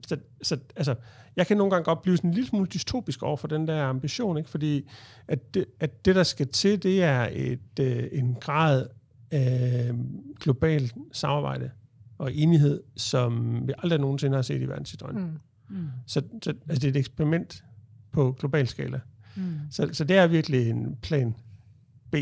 [0.07, 0.95] så, så, altså,
[1.35, 3.83] jeg kan nogle gange godt blive sådan en lille smule dystopisk over for den der
[3.83, 4.49] ambition, ikke?
[4.49, 4.89] fordi
[5.27, 8.87] at det, at det, der skal til, det er et, øh, en grad
[9.31, 9.91] af
[10.39, 11.71] globalt samarbejde
[12.17, 15.17] og enighed, som vi aldrig nogensinde har set i verdenshistorien.
[15.17, 15.39] Mm.
[15.77, 15.87] Mm.
[16.05, 17.63] Så, så altså, det er et eksperiment
[18.11, 18.99] på global skala.
[19.37, 19.43] Mm.
[19.71, 21.35] Så, så det er virkelig en plan
[22.11, 22.15] B.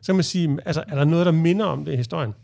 [0.00, 2.34] Så kan man sige, altså, er der noget, der minder om det i historien?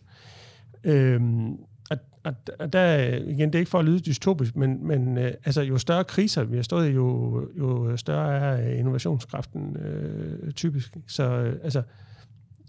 [0.84, 1.52] Øhm,
[1.90, 5.32] og, og, og der, igen, det er ikke for at lyde dystopisk, men, men øh,
[5.44, 10.96] altså, jo større kriser vi har stået i, jo, jo større er innovationskraften øh, typisk.
[11.06, 11.82] Så øh, altså,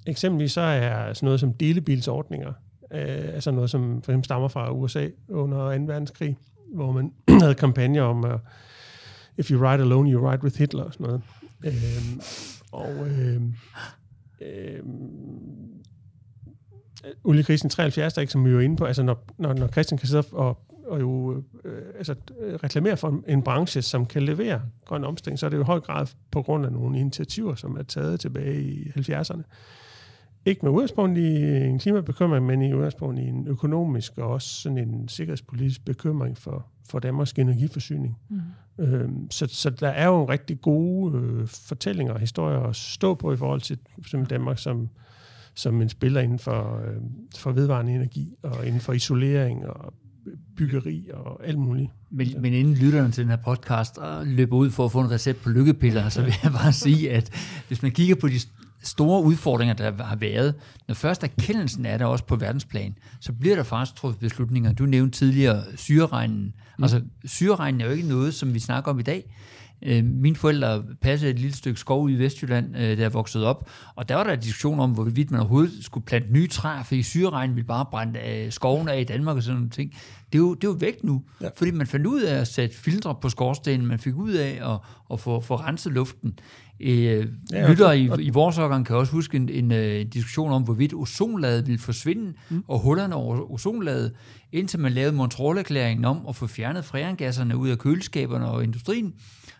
[0.08, 2.54] eksempelvis så er sådan noget som delebilsordninger,
[2.92, 5.84] øh, altså noget, som for eksempel stammer fra USA under 2.
[5.84, 6.38] verdenskrig,
[6.74, 8.40] hvor man havde kampagner om, uh,
[9.38, 11.22] if you ride alone, you ride with Hitler og sådan noget.
[11.64, 12.22] Øhm,
[12.72, 13.54] og øhm,
[14.42, 15.66] øhm,
[17.24, 20.08] oliekrisen 73, der ikke som vi jo inde på, altså når, når, når Christian kan
[20.08, 22.16] sidde og, og jo øh, altså,
[22.64, 25.66] reklamere for en, en branche, som kan levere grøn omstilling, så er det jo i
[25.66, 29.42] høj grad på grund af nogle initiativer, som er taget tilbage i 70'erne.
[30.46, 34.78] Ikke med udgangspunkt i en klimabekymring, men i udgangspunkt i en økonomisk og også sådan
[34.78, 38.18] en sikkerhedspolitisk bekymring for, for Danmarks energiforsyning.
[38.30, 38.42] Mm.
[38.80, 43.34] Øh, så, så der er jo rigtig gode øh, fortællinger og historier at stå på
[43.34, 44.90] i forhold til som Danmark som,
[45.54, 47.02] som en spiller inden for, øh,
[47.38, 49.94] for vedvarende energi og inden for isolering og
[50.58, 51.92] byggeri og alt muligt.
[52.10, 55.12] Men, men inden lytterne til den her podcast øh, løber ud for at få en
[55.12, 57.32] recept på lykkepiller, så vil jeg bare sige, at
[57.68, 58.40] hvis man kigger på de
[58.86, 60.56] store udfordringer, der har været,
[60.88, 64.74] når først erkendelsen er der også på verdensplan, så bliver der faktisk truffet beslutninger.
[64.74, 66.56] Du nævnte tidligere syreregnen.
[66.78, 66.84] Mm.
[66.84, 69.36] Altså, syreregnen er jo ikke noget, som vi snakker om i dag.
[69.86, 73.70] Øh, mine forældre passede et lille stykke skov i Vestjylland, øh, der jeg voksede op,
[73.96, 76.96] og der var der en diskussion om, hvorvidt man overhovedet skulle plante nye træer, for
[76.96, 79.92] i syreregn ville bare brænde af skoven af i Danmark og sådan nogle ting.
[80.34, 81.50] Det er jo, det er jo væk nu, ja.
[81.58, 84.80] fordi man fandt ud af at sætte filtre på skorstenen, man fik ud af at,
[85.12, 86.40] at få, få renset luften.
[86.80, 90.52] Øh, ja, lytter i, i vores årgang kan også huske en, en, øh, en diskussion
[90.52, 92.64] om, hvorvidt ozonlaget ville forsvinde, mm.
[92.68, 94.12] og hullerne over ozonlaget,
[94.52, 99.14] indtil man lavede Montreal-erklæringen om at få fjernet freongasserne ud af køleskaberne og industrien.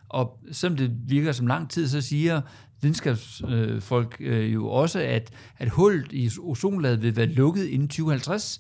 [0.10, 2.42] Og selvom det virker som lang tid, så siger
[2.82, 8.60] videnskabsfolk øh, jo også, at, at hullet i ozonlaget vil være lukket inden 2050.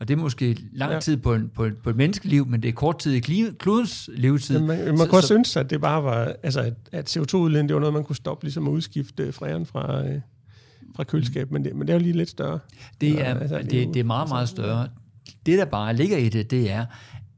[0.00, 2.72] Og det er måske lang tid på, en, på, på et menneskeliv, men det er
[2.72, 3.20] kort tid i
[3.58, 4.58] klodens levetid.
[4.58, 7.68] Men man, man så, kunne også synes, at det bare var, altså at, at CO2-udledning,
[7.68, 10.20] det var noget, man kunne stoppe, ligesom at udskifte fræren fra, øh,
[10.96, 12.58] fra køleskab, men det, men det er jo lige lidt større.
[13.00, 14.88] Det er, altså, det, det, er meget, meget altså, større.
[15.46, 16.86] Det, der bare ligger i det, det er,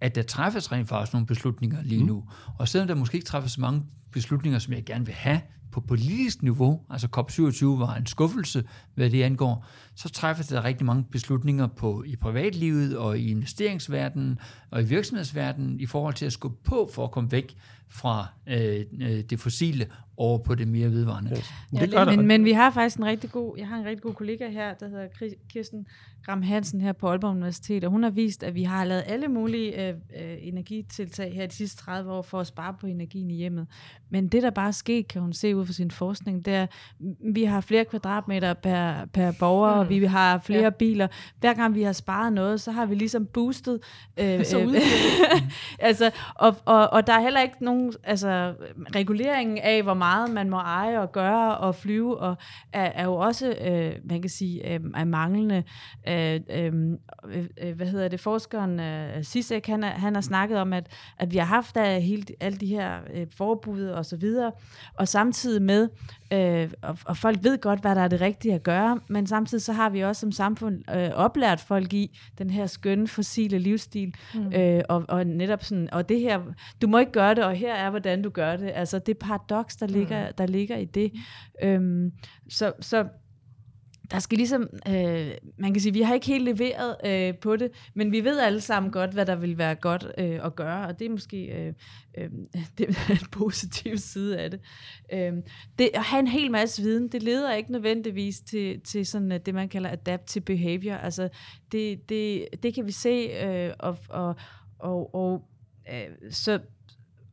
[0.01, 2.07] at der træffes rent faktisk nogle beslutninger lige mm.
[2.07, 2.25] nu.
[2.59, 3.83] Og selvom der måske ikke træffes så mange
[4.15, 5.41] beslutninger, som jeg gerne vil have
[5.75, 10.87] på politisk niveau, altså COP27 var en skuffelse, hvad det angår, så træffes der rigtig
[10.87, 14.39] mange beslutninger på i privatlivet og i investeringsverdenen
[14.71, 17.57] og i virksomhedsverdenen i forhold til at skubbe på for at komme væk
[17.89, 19.87] fra øh, øh det fossile
[20.17, 21.31] over på det mere vedvarende.
[21.31, 21.53] Yes.
[21.73, 24.15] Ja, det men, men vi har faktisk en rigtig god, jeg har en rigtig god
[24.15, 25.09] kollega her, der hedder
[25.49, 25.87] Kirsten
[26.25, 29.29] Gram Hansen her på Aalborg Universitet, og hun har vist, at vi har lavet alle
[29.29, 33.35] mulige øh, øh, energitiltag her de sidste 30 år for at spare på energien i
[33.35, 33.67] hjemmet.
[34.15, 36.67] Men det, der bare er sket, kan hun se ud fra sin forskning, det er,
[37.33, 39.81] vi har flere kvadratmeter per, per borger, mm.
[39.81, 40.71] og vi har flere ja.
[40.71, 41.09] biler.
[41.41, 43.81] Hver gang vi har sparet noget, så har vi ligesom boostet.
[44.17, 44.75] Øh, så øh,
[45.89, 48.55] altså, og, og, og der er heller ikke nogen altså,
[48.95, 52.37] regulering af, hvor meget man må eje og gøre og flyve, og
[52.73, 55.65] er, er jo også, øh, man kan sige, øh, er manglende.
[56.09, 56.73] Øh, øh,
[57.59, 60.87] øh, hvad hedder det, forskeren øh, Sisek, han, han har snakket om, at,
[61.19, 64.53] at vi har haft af hele, alle de her øh, forbud og så videre,
[64.95, 65.89] og samtidig med,
[66.33, 69.63] øh, og, og folk ved godt, hvad der er det rigtige at gøre, men samtidig
[69.63, 74.15] så har vi også som samfund øh, oplært folk i den her skønne fossile livsstil,
[74.35, 74.53] mm.
[74.53, 76.41] øh, og, og netop sådan, og det her,
[76.83, 78.71] du må ikke gøre det, og her er, hvordan du gør det.
[78.75, 80.35] Altså det paradoks, der ligger, mm.
[80.39, 81.13] der ligger i det.
[81.63, 82.13] Øhm,
[82.49, 83.05] så, så
[84.11, 87.71] der skal ligesom, øh, man kan sige, vi har ikke helt leveret øh, på det,
[87.95, 90.99] men vi ved alle sammen godt, hvad der vil være godt øh, at gøre, og
[90.99, 91.73] det er måske øh,
[92.19, 92.31] øh,
[92.79, 94.61] det er en positiv side af det.
[95.13, 95.33] Øh,
[95.79, 95.91] det.
[95.95, 99.55] At have en hel masse viden, det leder ikke nødvendigvis til, til sådan øh, det,
[99.55, 100.95] man kalder adaptive behavior.
[100.95, 101.29] Altså,
[101.73, 104.37] det, det, det kan vi se, øh, og, og,
[104.79, 105.49] og, og
[105.93, 106.59] øh, så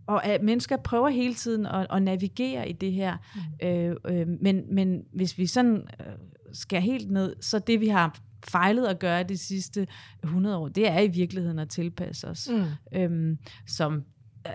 [0.07, 3.17] og at mennesker prøver hele tiden at, at navigere i det her.
[3.36, 3.67] Mm.
[3.67, 6.05] Øh, øh, men, men hvis vi sådan øh,
[6.53, 9.87] skal helt ned, så det vi har fejlet at gøre de sidste
[10.23, 12.99] 100 år, det er i virkeligheden at tilpasse os mm.
[12.99, 13.37] øhm,
[13.67, 14.03] som,
[14.47, 14.53] øh,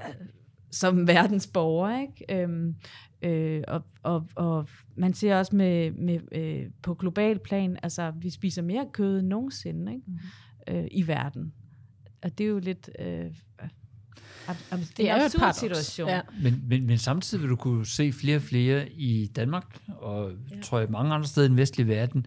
[0.70, 2.00] som verdens borger.
[2.00, 2.42] Ikke?
[2.42, 2.76] Øhm,
[3.22, 8.30] øh, og, og, og man ser også med, med øh, på global plan, altså vi
[8.30, 10.04] spiser mere kød end nogensinde ikke?
[10.06, 10.18] Mm.
[10.74, 11.52] Øh, i verden.
[12.22, 12.90] Og det er jo lidt...
[12.98, 13.30] Øh,
[14.48, 16.08] det, det er jo en situation.
[16.08, 16.20] Ja.
[16.42, 20.56] Men, men, men samtidig vil du kunne se flere og flere i Danmark, og ja.
[20.62, 22.26] tror jeg mange andre steder i den vestlige verden,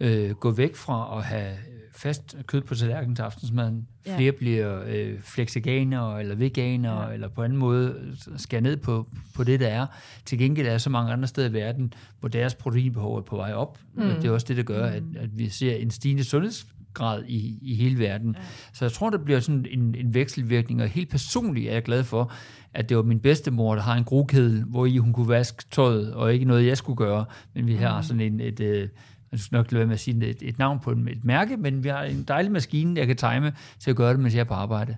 [0.00, 1.56] øh, gå væk fra at have
[2.00, 3.88] fast kød på tallerkenen til aftensmaden.
[4.06, 4.16] Ja.
[4.16, 7.12] Flere bliver øh, flexiganer eller veganer, ja.
[7.12, 9.86] eller på anden måde skære ned på, på det, der er.
[10.24, 13.52] Til gengæld er så mange andre steder i verden, hvor deres proteinbehov er på vej
[13.52, 13.78] op.
[13.94, 14.02] Mm.
[14.02, 17.58] Det er også det, der gør, at, at vi ser en stigende sundheds grad i,
[17.62, 18.34] i hele verden.
[18.38, 18.44] Ja.
[18.72, 22.04] Så jeg tror, det bliver sådan en, en vekselvirkning, og helt personligt er jeg glad
[22.04, 22.32] for,
[22.74, 26.14] at det var min bedstemor, der har en grokedel, hvor i hun kunne vaske tøjet,
[26.14, 27.24] og ikke noget, jeg skulle gøre,
[27.54, 28.02] men vi har mm.
[28.02, 28.88] sådan en, et, et øh,
[29.32, 31.56] jeg skal nok lade være med at sige et, et navn på et, et mærke,
[31.56, 34.40] men vi har en dejlig maskine, jeg kan time til at gøre det, mens jeg
[34.40, 34.96] er på arbejde.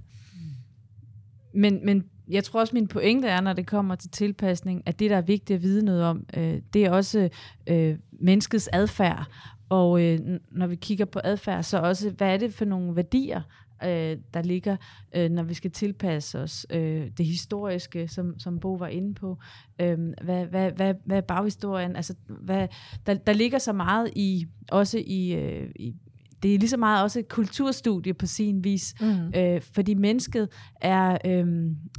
[1.55, 5.11] Men, men jeg tror også, min pointe er, når det kommer til tilpasning, at det,
[5.11, 7.29] der er vigtigt at vide noget om, øh, det er også
[7.67, 9.27] øh, menneskets adfærd.
[9.73, 10.19] Og øh,
[10.51, 13.43] når vi kigger på adfærd, så også, hvad er det for nogle værdier,
[13.85, 14.77] øh, der ligger,
[15.17, 19.39] øh, når vi skal tilpasse os øh, det historiske, som, som Bo var inde på.
[19.81, 21.97] Øh, hvad, hvad, hvad, hvad er baghistorien?
[21.97, 22.69] Altså, hvad,
[23.07, 25.95] der, der ligger så meget i, også i, øh, i
[26.43, 29.33] det er lige så meget også et kulturstudie på sin vis, mm.
[29.37, 30.49] øh, fordi mennesket
[30.81, 31.47] er, øh,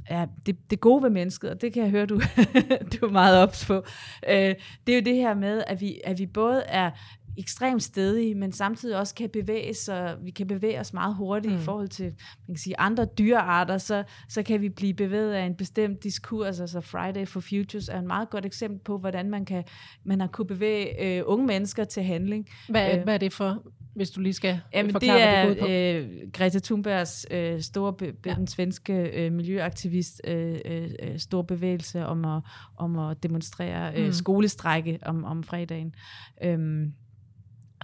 [0.05, 2.15] er det, det gode ved mennesket, og det kan jeg høre, du,
[2.93, 3.84] du er meget ops på.
[4.30, 4.55] Øh,
[4.88, 6.91] det er jo det her med, at vi, at vi både er
[7.38, 11.60] ekstremt stedige, men samtidig også kan bevæge sig, vi kan bevæge os meget hurtigt mm.
[11.60, 12.06] i forhold til
[12.48, 16.60] man kan sige, andre dyrearter, så, så kan vi blive bevæget af en bestemt diskurs,
[16.60, 19.64] altså Friday for Futures er en meget godt eksempel på, hvordan man kan
[20.04, 22.50] man har kunne bevæge øh, unge mennesker til handling.
[22.70, 23.64] Hvad, øh, hvad er det for,
[23.96, 27.62] hvis du lige skal jamen, forklare, det er, hvad det går øh, Greta Thunbergs øh,
[27.62, 28.34] store, be, ja.
[28.34, 32.42] den svenske øh, miljøaktivist, øh, øh, øh, store bevægelse om at,
[32.78, 34.12] om at demonstrere øh, mm.
[34.12, 35.96] skolestrække om, om fredagen.
[36.44, 36.94] Øhm,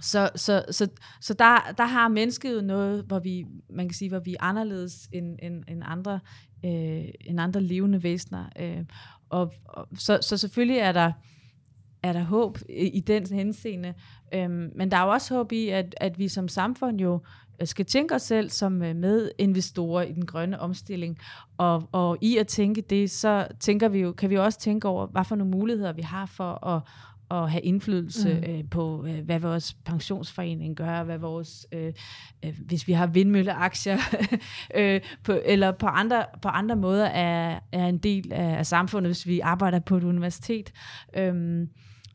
[0.02, 0.88] så, så, så,
[1.20, 4.44] så der, der har mennesket jo noget, hvor vi, man kan sige, hvor vi er
[4.44, 6.20] anderledes end, end, end, andre,
[6.64, 8.44] øh, end andre levende væsener.
[8.58, 8.84] Øh,
[9.30, 11.12] og, og, så, så selvfølgelig er der,
[12.02, 13.94] er der håb i, i den henseende.
[14.34, 17.20] Øhm, men der er jo også håb i, at, at vi som samfund jo
[17.64, 21.18] skal tænke os selv som øh, medinvestorer i den grønne omstilling.
[21.58, 25.06] Og, og i at tænke det, så tænker vi jo, kan vi også tænke over,
[25.06, 26.82] hvad for nogle muligheder vi har for at,
[27.30, 28.52] at have indflydelse mm.
[28.52, 31.92] øh, på, øh, hvad vores pensionsforening gør, hvad vores, øh,
[32.44, 33.98] øh, hvis vi har vindmølleaktier,
[34.76, 39.08] øh, på, eller på andre, på andre måder er, er en del af, af samfundet,
[39.08, 40.72] hvis vi arbejder på et universitet.
[41.16, 41.68] Øhm,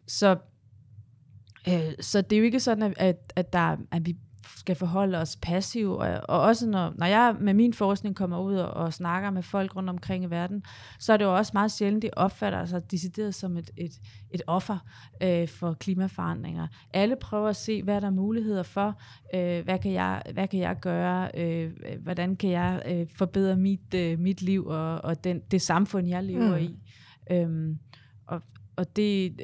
[0.07, 0.37] så,
[1.67, 4.15] øh, så det er jo ikke sådan, at, at, der, at vi
[4.55, 5.91] skal forholde os passivt.
[5.91, 9.43] Og, og også når, når jeg med min forskning kommer ud og, og snakker med
[9.43, 10.63] folk rundt omkring i verden,
[10.99, 13.91] så er det jo også meget sjældent, de opfatter sig decideret som et, et,
[14.31, 14.77] et offer
[15.23, 16.67] øh, for klimaforandringer.
[16.93, 18.99] Alle prøver at se, hvad er der er muligheder for,
[19.35, 23.93] øh, hvad, kan jeg, hvad kan jeg gøre, øh, hvordan kan jeg øh, forbedre mit,
[23.95, 26.63] øh, mit liv og, og den, det samfund, jeg lever mm.
[26.63, 26.79] i.
[27.31, 27.79] Øhm,
[28.27, 28.41] og,
[28.75, 29.35] og det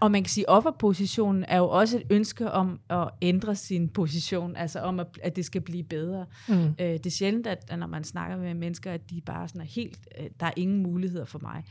[0.00, 4.56] og man kan sige, offerpositionen er jo også et ønske om at ændre sin position,
[4.56, 6.26] altså om, at, at det skal blive bedre.
[6.48, 6.54] Mm.
[6.54, 9.60] Øh, det er sjældent, at, at når man snakker med mennesker, at de bare sådan
[9.60, 11.64] er helt, øh, der er ingen muligheder for mig.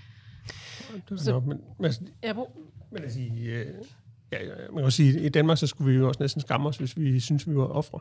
[1.17, 1.91] Så, Nå, men, men,
[2.23, 2.33] ja,
[2.91, 3.65] men altså, øh,
[4.31, 4.37] ja,
[4.73, 7.19] man kan sige, i Danmark, så skulle vi jo også næsten skamme os, hvis vi
[7.19, 7.99] synes, vi var ofre.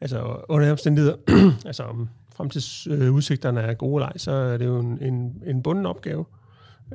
[0.00, 1.16] Altså, under omstændigheder,
[1.66, 5.86] altså om fremtidsudsigterne er gode eller ej, så er det jo en, en, en bunden
[5.86, 6.24] opgave.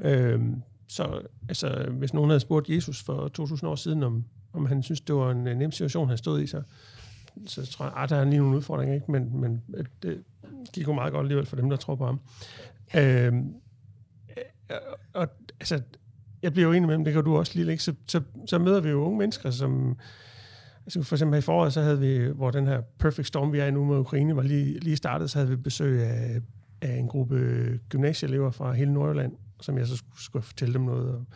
[0.02, 0.62] Øhm,
[0.92, 5.02] så altså, hvis nogen havde spurgt Jesus for 2000 år siden, om, om han synes,
[5.02, 6.62] det var en, nem situation, han stod i, så,
[7.46, 9.12] så tror jeg, at der er lige nogle udfordringer, ikke?
[9.12, 9.62] men, men
[10.04, 10.24] det
[10.74, 12.20] gik jo meget godt alligevel for dem, der tror på ham.
[12.96, 13.54] Øhm,
[14.72, 14.76] øh,
[15.14, 15.28] og
[15.60, 15.82] altså,
[16.42, 17.84] jeg bliver jo enig med dem, det kan du også lige ikke?
[17.84, 19.98] Så, så, så møder vi jo unge mennesker, som...
[20.86, 23.60] Altså for eksempel her i foråret, så havde vi, hvor den her Perfect Storm, vi
[23.60, 26.42] er i nu med Ukraine, var lige, lige startet, så havde vi besøg af,
[26.82, 27.36] af en gruppe
[27.90, 31.28] gymnasieelever fra hele Nordjylland, som jeg så skulle, skulle fortælle dem noget om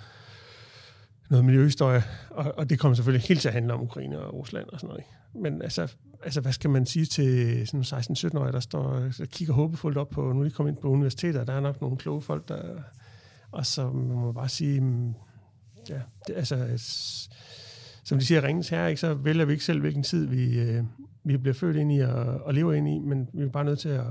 [1.30, 4.68] noget miljøhistorie, og, og det kommer selvfølgelig helt til at handle om Ukraine og Rusland
[4.70, 5.04] og sådan noget.
[5.34, 9.98] Men altså, altså hvad skal man sige til sådan 16-17-årige, der står der kigger håbefuldt
[9.98, 12.48] op på, nu er de kommet ind på universitetet, der er nok nogle kloge folk,
[12.48, 12.80] der,
[13.52, 15.14] og så må man bare sige, mm,
[15.90, 16.68] ja, det, altså,
[18.04, 20.84] som de siger, ringens her, ikke, så vælger vi ikke selv, hvilken tid vi, øh,
[21.24, 23.80] vi bliver født ind i og, og lever ind i, men vi er bare nødt
[23.80, 24.06] til at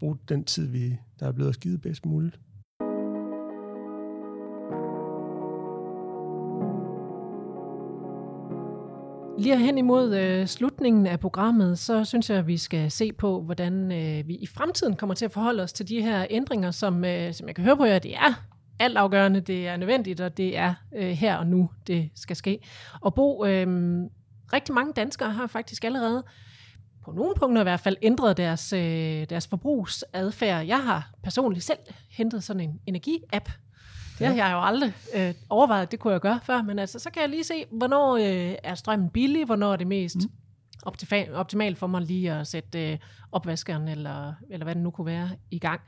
[0.00, 2.40] bruge den tid, vi, der er blevet skidt bedst muligt.
[9.44, 13.42] Lige hen imod øh, slutningen af programmet, så synes jeg, at vi skal se på,
[13.42, 17.04] hvordan øh, vi i fremtiden kommer til at forholde os til de her ændringer, som,
[17.04, 18.44] øh, som jeg kan høre på jer, det er
[18.78, 22.58] altafgørende, det er nødvendigt, og det er øh, her og nu, det skal ske.
[23.00, 23.66] Og Bo, øh,
[24.52, 26.24] rigtig mange danskere har faktisk allerede
[27.04, 30.66] på nogle punkter i hvert fald ændret deres, øh, deres forbrugsadfærd.
[30.66, 31.78] Jeg har personligt selv
[32.10, 33.50] hentet sådan en energi-app,
[34.18, 37.10] det har jeg jo aldrig øh, overvejet, det kunne jeg gøre før, men altså, så
[37.10, 40.30] kan jeg lige se, hvornår øh, er strømmen billig, hvornår er det mest mm.
[40.82, 42.98] optimal, optimalt for mig lige at sætte øh,
[43.32, 45.80] opvaskeren, eller, eller hvad det nu kunne være, i gang.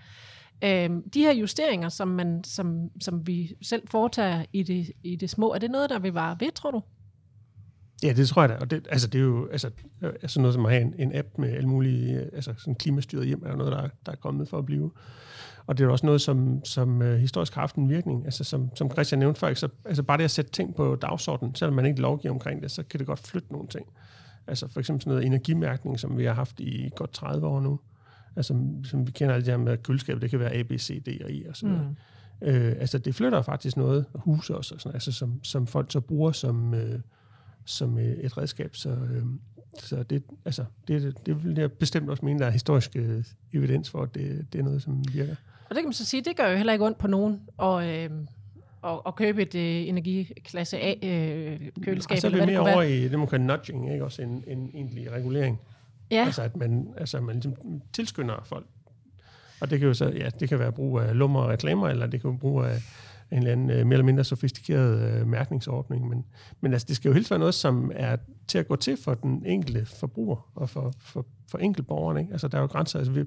[0.64, 5.30] Øh, de her justeringer, som, man, som, som vi selv foretager i det, i det
[5.30, 6.82] små, er det noget, der vil vare ved, tror du?
[8.02, 8.54] Ja, det tror jeg da.
[8.54, 9.70] Og det, altså, det er jo altså,
[10.02, 13.42] altså noget som at have en, en app med alle mulige altså sådan klimastyret hjem,
[13.46, 14.90] er noget, der, der er kommet for at blive.
[15.66, 18.24] Og det er også noget, som, som uh, historisk har haft en virkning.
[18.24, 21.54] Altså, som, som Christian nævnte før, så, altså bare det at sætte ting på dagsordenen,
[21.54, 23.86] selvom man ikke lovgiver omkring det, så kan det godt flytte nogle ting.
[24.46, 27.80] Altså for eksempel sådan noget energimærkning, som vi har haft i godt 30 år nu.
[28.36, 28.54] Altså,
[28.84, 31.24] som vi kender alle de her med køleskab, det kan være A, B, C, D
[31.24, 31.96] og I og sådan mm.
[32.42, 36.00] Øh, altså det flytter faktisk noget, huse også, og sådan, altså, som, som folk så
[36.00, 37.00] bruger som, øh,
[37.64, 38.76] som øh, et redskab.
[38.76, 39.24] Så, øh,
[39.78, 43.90] så det, altså, det, det vil jeg bestemt også mene, der er historisk øh, evidens
[43.90, 45.34] for, at det, det er noget, som virker.
[45.68, 47.84] Og det kan man så sige, det gør jo heller ikke ondt på nogen at,
[47.84, 48.10] øh,
[48.84, 52.14] at, at købe et øh, energiklasse A øh, køleskab.
[52.14, 54.04] Og så er vi mere over i det, man kalder nudging, ikke?
[54.04, 55.60] også en, en egentlig regulering.
[56.10, 56.24] Ja.
[56.24, 57.54] Altså at man, altså, man ligesom
[57.92, 58.66] tilskynder folk.
[59.60, 62.06] Og det kan jo så, ja, det kan være brug af lummer og reklamer, eller
[62.06, 62.82] det kan være brug af
[63.30, 66.08] en eller anden øh, mere eller mindre sofistikeret øh, mærkningsordning.
[66.08, 66.24] Men,
[66.60, 68.16] men altså, det skal jo helst være noget, som er
[68.48, 72.20] til at gå til for den enkelte forbruger og for, for, for enkeltborgerne.
[72.20, 72.32] Ikke?
[72.32, 72.98] Altså, der er jo grænser.
[72.98, 73.24] Altså, vi,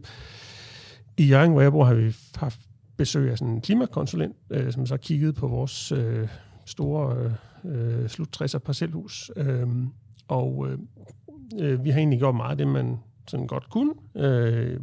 [1.18, 2.60] I Jørgen, hvor jeg bor, har vi haft
[2.98, 6.28] besøg af sådan en klimakonsulent, øh, som så kiggede på vores øh,
[6.66, 7.36] store
[7.66, 9.32] øh, slut 60'er parcelhus.
[9.36, 9.68] Øh,
[10.28, 10.68] og
[11.60, 13.94] øh, vi har egentlig gjort meget af det, man sådan godt kunne.
[14.16, 14.80] Øh,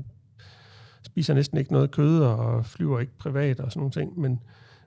[1.03, 4.21] spiser næsten ikke noget kød og flyver ikke privat og sådan nogle ting.
[4.21, 4.41] Men,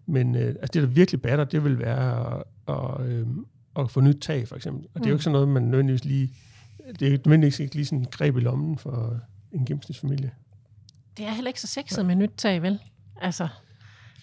[0.06, 3.28] men øh, altså det, der virkelig batter, det vil være at, at, øh,
[3.76, 4.88] at få nyt tag, for eksempel.
[4.94, 6.34] Og det er jo ikke sådan noget, man nødvendigvis lige...
[7.00, 9.20] Det er nødvendigvis ikke lige sådan en greb i lommen for
[9.52, 10.32] en gennemsnitsfamilie.
[11.18, 12.80] Det er heller ikke så sexet med nyt tag, vel?
[13.22, 13.48] Altså,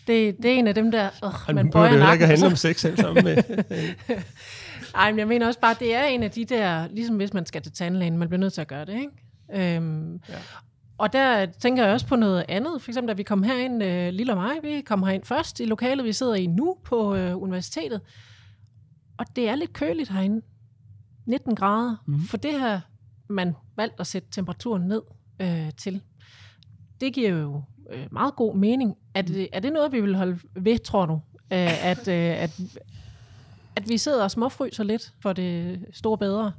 [0.07, 1.11] det, det er en af dem der,
[1.49, 2.07] øh, man bøjer nakken.
[2.07, 3.37] Det ikke at handle om sex selv sammen med.
[4.95, 7.47] Ej, men jeg mener også bare, det er en af de der, ligesom hvis man
[7.47, 9.75] skal til tandlægen, man bliver nødt til at gøre det, ikke?
[9.77, 10.35] Øhm, ja.
[10.99, 12.83] Og der tænker jeg også på noget andet.
[12.83, 15.65] For eksempel, da vi kom herind, øh, Lille og mig, vi kom herind først i
[15.65, 18.01] lokalet, vi sidder i nu på øh, universitetet.
[19.19, 20.43] Og det er lidt køligt herinde.
[21.27, 21.97] 19 grader.
[22.07, 22.21] Mm.
[22.21, 22.81] For det har
[23.29, 25.03] man valgt at sætte temperaturen ned
[25.41, 26.03] øh, til.
[27.01, 28.97] Det giver jo øh, meget god mening.
[29.15, 31.21] Er det, er det noget, vi vil holde ved, tror du?
[31.53, 32.61] Øh, at, øh, at,
[33.77, 36.53] at vi sidder og småfryser lidt for det store bedre?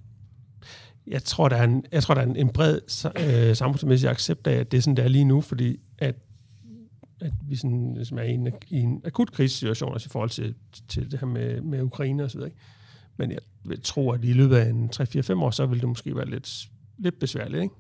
[1.07, 2.79] Jeg tror, der er en, jeg tror, der er en, en bred
[3.19, 6.15] øh, samfundsmæssig accept af, at det er sådan, der er lige nu, fordi at,
[7.21, 10.55] at vi sådan, ligesom er i en, i en akut krisesituation, også i forhold til,
[10.88, 12.51] til det her med, med Ukraine og så videre.
[13.17, 16.15] Men jeg vil tro, at i løbet af en 3-4-5 år, så vil det måske
[16.15, 17.63] være lidt, lidt besværligt.
[17.63, 17.75] Ikke?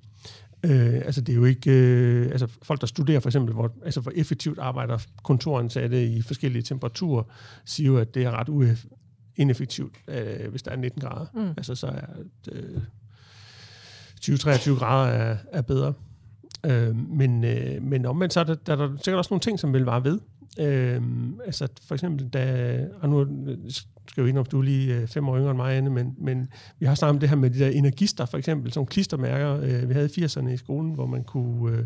[0.67, 4.01] Øh, altså det er jo ikke, øh, altså folk der studerer for eksempel, hvor, altså
[4.01, 7.23] hvor effektivt arbejder kontoransatte i forskellige temperaturer,
[7.65, 8.77] siger jo, at det er ret
[9.35, 11.25] ineffektivt, øh, hvis der er 19 grader.
[11.33, 11.53] Mm.
[11.57, 12.05] Altså så er
[12.51, 12.81] øh,
[14.21, 15.93] 20-23 grader er, er bedre.
[16.65, 19.59] Øh, men, øh, men omvendt så er der, der, der er sikkert også nogle ting,
[19.59, 20.19] som vil vare ved.
[20.59, 21.01] Øh,
[21.45, 23.27] altså for eksempel, da, og nu
[24.07, 26.15] skal jo ind om du er lige øh, fem år yngre end mig, Anne, men,
[26.17, 26.49] men
[26.79, 29.89] vi har snakket om det her med de der energister, for eksempel, som klistermærker, øh,
[29.89, 31.85] vi havde i 80'erne i skolen, hvor man kunne øh,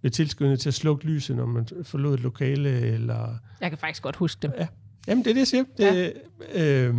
[0.00, 3.34] blive tilskyndet til at slukke lyset, når man forlod et lokale, eller...
[3.60, 4.52] Jeg kan faktisk godt huske dem.
[4.58, 4.66] Ja.
[5.08, 5.64] Jamen, det er det, jeg siger.
[5.78, 6.12] Det,
[6.54, 6.88] ja.
[6.88, 6.94] øh,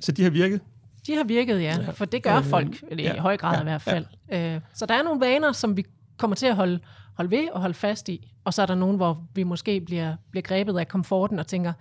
[0.00, 0.60] så de har virket.
[1.06, 1.90] De har virket, ja, ja.
[1.90, 3.14] for det gør øh, folk, eller ja.
[3.14, 3.60] i høj grad ja.
[3.60, 4.04] i hvert fald.
[4.28, 4.54] Ja.
[4.54, 5.84] Øh, så der er nogle vaner, som vi
[6.16, 6.80] kommer til at holde,
[7.14, 10.16] holde ved og holde fast i, og så er der nogen, hvor vi måske bliver,
[10.30, 11.72] bliver grebet af komforten og tænker,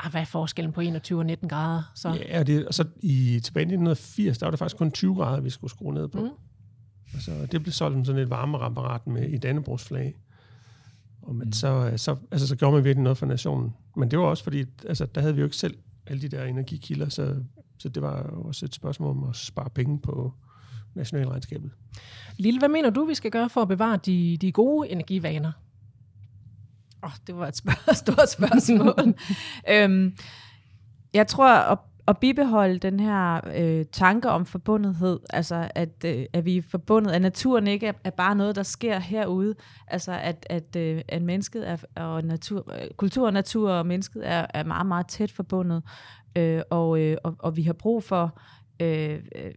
[0.00, 1.92] ah, hvad er forskellen på 21 og 19 grader?
[1.94, 2.08] Så.
[2.28, 5.14] Ja, og, det, og så i, tilbage i 1980, der var det faktisk kun 20
[5.14, 6.20] grader, vi skulle skrue ned på.
[6.20, 6.30] Mm.
[7.14, 10.14] Altså, det blev solgt som sådan et varmeapparat med i Dannebrogsflag.
[11.22, 11.52] Og men mm.
[11.52, 13.74] så, så, altså, så gjorde man virkelig noget for nationen.
[13.96, 16.44] Men det var også fordi, altså, der havde vi jo ikke selv alle de der
[16.44, 17.36] energikilder, så,
[17.78, 20.32] så det var også et spørgsmål om at spare penge på
[20.94, 21.70] nationalregnskabet.
[22.36, 25.52] Lille, hvad mener du, vi skal gøre for at bevare de, de gode energivaner?
[27.02, 29.14] Oh, det var et spørg- stort spørgsmål.
[29.72, 30.16] øhm,
[31.14, 31.78] jeg tror, at,
[32.08, 37.12] at bibeholde den her øh, tanke om forbundethed, altså at, øh, at vi er forbundet,
[37.12, 39.54] at naturen ikke er, er bare noget, der sker herude,
[39.88, 44.46] altså at, at, øh, at mennesket er, og natur, kultur og natur og mennesket er,
[44.54, 45.82] er meget, meget tæt forbundet,
[46.36, 48.38] øh, og, øh, og, og vi har brug for
[48.80, 49.52] øh, øh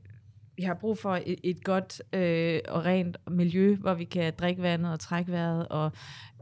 [0.57, 4.61] vi har brug for et, et godt øh, og rent miljø, hvor vi kan drikke
[4.61, 5.91] vandet og trække vejret, og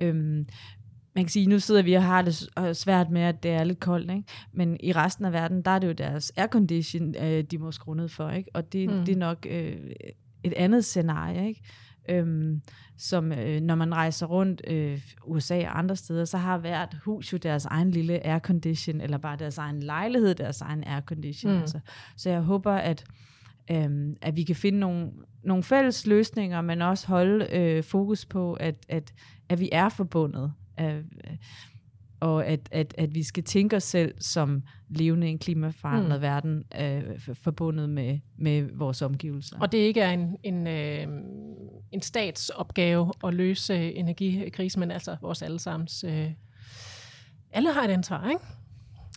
[0.02, 0.46] øhm,
[1.16, 3.80] man kan sige, nu sidder vi og har det svært med, at det er lidt
[3.80, 4.24] koldt, ikke?
[4.54, 7.96] men i resten af verden, der er det jo deres aircondition, øh, de må skrue
[7.96, 8.50] ned for, ikke?
[8.54, 9.06] og det, mm.
[9.06, 9.78] det er nok øh,
[10.44, 11.62] et andet scenarie, ikke?
[12.10, 12.62] Øhm,
[12.98, 17.34] som øh, når man rejser rundt øh, USA og andre steder, så har hvert hus
[17.34, 21.54] jo deres egen lille aircondition, eller bare deres egen lejlighed, deres egen aircondition.
[21.54, 21.60] Mm.
[21.60, 21.80] Altså.
[22.18, 23.06] Så jeg håber, at
[23.72, 25.12] øhm, at vi kan finde nogle,
[25.44, 29.14] nogle fælles løsninger, men også holde øh, fokus på, at, at,
[29.50, 30.54] at vi er forbundet.
[30.80, 31.04] Øh,
[32.20, 36.22] og at, at, at vi skal tænke os selv som levende i en klimaforandret mm.
[36.22, 39.60] verden, øh, forbundet med, med vores omgivelser.
[39.60, 41.08] Og det ikke er en, en, øh,
[41.92, 46.04] en statsopgave at løse energikrisen, men altså vores allesammens...
[46.04, 46.32] Øh,
[47.52, 48.42] alle har et ansvar, ikke?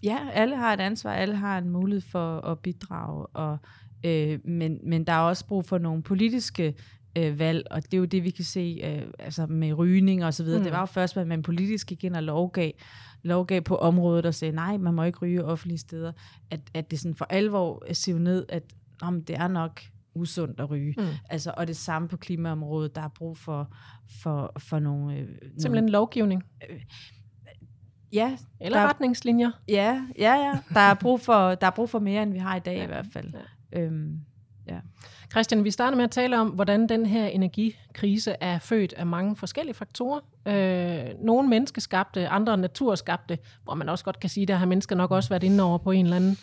[0.03, 3.59] Ja, alle har et ansvar, alle har en mulighed for at bidrage, og,
[4.05, 6.75] øh, men, men der er også brug for nogle politiske
[7.17, 10.35] øh, valg, og det er jo det, vi kan se øh, altså med rygning og
[10.35, 10.59] så videre.
[10.59, 10.65] Mm.
[10.65, 12.71] Det var jo først, at man politisk gik ind og lovgav,
[13.23, 16.13] lovgav på området og sagde, nej, man må ikke ryge offentlige steder,
[16.51, 18.63] at, at det sådan for alvor siver ned, at
[19.03, 19.81] om det er nok
[20.15, 20.95] usundt at ryge.
[20.99, 21.05] Mm.
[21.31, 23.75] Altså, og det samme på klimaområdet, der er brug for,
[24.23, 25.17] for, for nogle...
[25.17, 26.45] Øh, Simpelthen nogle, lovgivning?
[26.71, 26.81] Øh,
[28.13, 28.37] ja.
[28.61, 29.51] Eller der, retningslinjer?
[29.69, 30.59] Ja, ja, ja.
[30.75, 32.85] Der er, brug for, der er brug for mere, end vi har i dag ja.
[32.85, 33.31] i hvert fald.
[33.35, 33.39] Ja.
[33.73, 34.21] Øhm,
[34.69, 34.79] ja.
[35.31, 39.37] Christian, vi starter med at tale om, hvordan den her energikrise er født af mange
[39.37, 40.21] forskellige faktorer.
[40.47, 44.97] Øh, nogle menneskeskabte, andre naturskabte, hvor man også godt kan sige, at der har mennesker
[44.97, 46.39] nok også været inde over på en eller anden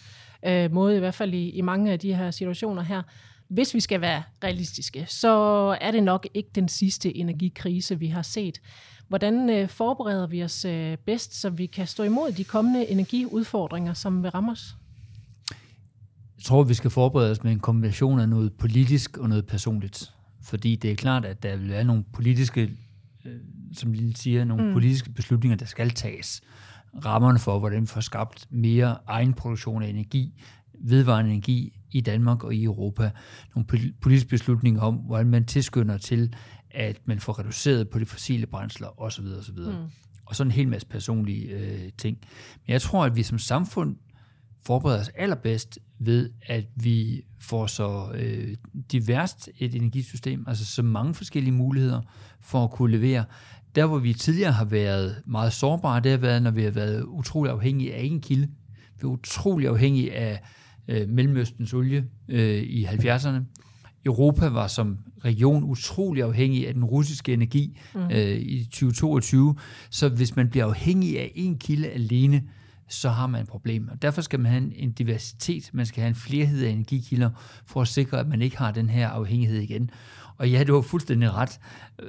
[0.46, 3.02] øh, måde, i hvert fald i, i mange af de her situationer her.
[3.48, 5.30] Hvis vi skal være realistiske, så
[5.82, 8.62] er det nok ikke den sidste energikrise, vi har set.
[9.08, 13.94] Hvordan øh, forbereder vi os øh, bedst, så vi kan stå imod de kommende energiudfordringer,
[13.94, 14.76] som vil ramme os?
[16.46, 20.14] Tror, vi skal forberede os med en kombination af noget politisk og noget personligt.
[20.42, 22.62] Fordi det er klart, at der vil være nogle politiske,
[23.26, 23.32] øh,
[23.74, 24.74] som Lille siger, nogle mm.
[24.74, 26.42] politiske beslutninger, der skal tages.
[27.06, 30.42] Rammerne for, hvordan vi får skabt mere egen produktion af energi,
[30.80, 33.12] vedvarende energi i Danmark og i Europa.
[33.56, 36.36] Nogle politiske beslutninger om, hvordan man tilskynder til,
[36.72, 39.26] at man får reduceret på de fossile brændsler osv.
[39.40, 39.58] osv.
[39.58, 39.90] Mm.
[40.26, 42.18] Og så en hel masse personlige øh, ting.
[42.66, 43.96] Men jeg tror, at vi som samfund
[44.66, 48.56] forbereder os allerbedst ved, at vi får så øh,
[48.92, 52.02] diverst et energisystem, altså så mange forskellige muligheder
[52.40, 53.24] for at kunne levere.
[53.76, 57.04] Der, hvor vi tidligere har været meget sårbare, det har været, når vi har været
[57.04, 58.48] utrolig afhængige af en kilde.
[58.78, 60.42] Vi er utrolig afhængige af
[60.88, 63.40] øh, Mellemøstens olie øh, i 70'erne.
[64.06, 68.02] Europa var som region utrolig afhængig af den russiske energi mm.
[68.12, 69.56] øh, i 2022.
[69.90, 72.44] Så hvis man bliver afhængig af en kilde alene,
[72.88, 73.90] så har man et problem.
[73.92, 77.30] Og derfor skal man have en diversitet, man skal have en flerhed af energikilder,
[77.66, 79.90] for at sikre, at man ikke har den her afhængighed igen.
[80.38, 81.60] Og ja, det var fuldstændig ret.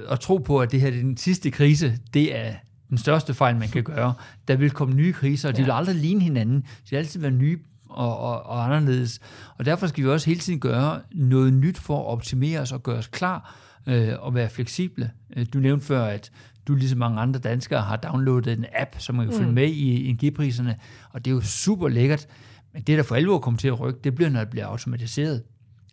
[0.08, 2.54] At tro på, at det her er den sidste krise, det er
[2.90, 4.14] den største fejl, man kan gøre.
[4.48, 5.66] Der vil komme nye kriser, og de ja.
[5.66, 6.60] vil aldrig ligne hinanden.
[6.60, 7.58] De vil altid være nye
[7.88, 9.20] og, og, og anderledes.
[9.58, 12.82] Og derfor skal vi også hele tiden gøre noget nyt for at optimere os og
[12.82, 13.56] gøre os klar
[13.86, 15.10] øh, og være fleksible.
[15.36, 16.30] Øh, du nævnte før, at
[16.68, 19.40] du ligesom mange andre danskere har downloadet en app, som man kan mm.
[19.40, 20.76] følge med i energipriserne,
[21.10, 22.26] og det er jo super lækkert.
[22.72, 25.42] Men det, der for alvor kommer til at rykke, det bliver, når det bliver automatiseret.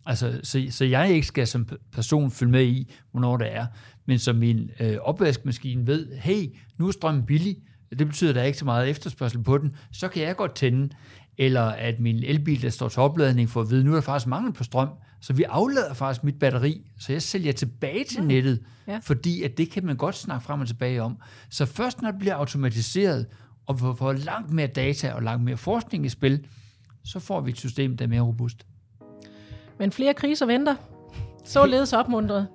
[0.06, 3.66] Altså, så, så jeg ikke skal som person følge med i, hvornår det er,
[4.06, 7.56] men som min øh, opvaskemaskine ved, hey, nu er strømmen billig,
[7.98, 10.54] det betyder, at der er ikke så meget efterspørgsel på den, så kan jeg godt
[10.54, 10.94] tænde.
[11.38, 14.26] Eller at min elbil, der står til opladning, får at vide, nu er der faktisk
[14.26, 14.88] mangel på strøm,
[15.24, 18.98] så vi aflader faktisk mit batteri, så jeg sælger tilbage til nettet, ja.
[19.02, 21.16] fordi at det kan man godt snakke frem og tilbage om.
[21.50, 23.26] Så først når det bliver automatiseret,
[23.66, 26.46] og vi får langt mere data og langt mere forskning i spil,
[27.04, 28.66] så får vi et system, der er mere robust.
[29.78, 30.74] Men flere kriser venter.
[31.44, 32.46] Således opmuntret.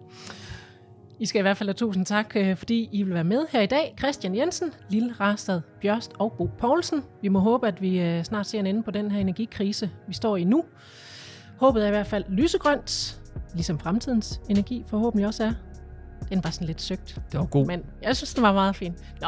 [1.20, 3.62] I skal i hvert fald have tusind tak, øh, fordi I vil være med her
[3.62, 3.96] i dag.
[4.00, 7.04] Christian Jensen, Lille Rastad Bjørst og Bo Poulsen.
[7.22, 10.14] Vi må håbe, at vi øh, snart ser en ende på den her energikrise, vi
[10.14, 10.64] står i nu.
[11.60, 13.20] Håbet er i hvert fald lysegrønt,
[13.54, 15.54] ligesom fremtidens energi forhåbentlig også er.
[16.30, 17.22] Den var sådan lidt søgt.
[17.32, 17.66] Det var god.
[17.66, 18.96] Men jeg synes, den var meget fin.
[19.22, 19.28] Nå.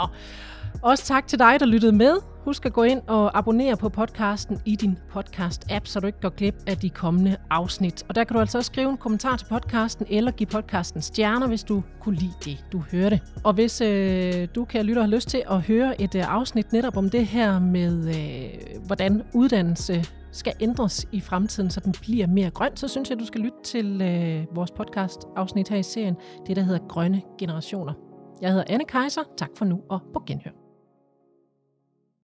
[0.82, 2.18] Også tak til dig, der lyttede med.
[2.46, 6.30] Husk at gå ind og abonnere på podcasten i din podcast-app, så du ikke går
[6.30, 8.04] glip af de kommende afsnit.
[8.10, 11.48] Og der kan du altså også skrive en kommentar til podcasten, eller give podcasten stjerner,
[11.48, 13.20] hvis du kunne lide det, du hørte.
[13.44, 16.74] Og hvis øh, du, kan lytte og har lyst til at høre et øh, afsnit
[16.74, 22.28] netop om det her med, øh, hvordan uddannelse skal ændres i fremtiden, så den bliver
[22.28, 25.84] mere grøn, så synes jeg, du skal lytte til øh, vores podcast afsnit her i
[25.84, 26.16] serien,
[26.48, 27.94] det der hedder Grønne Generationer.
[28.42, 29.22] Jeg hedder Anne Kaiser.
[29.38, 30.61] Tak for nu og på genhør.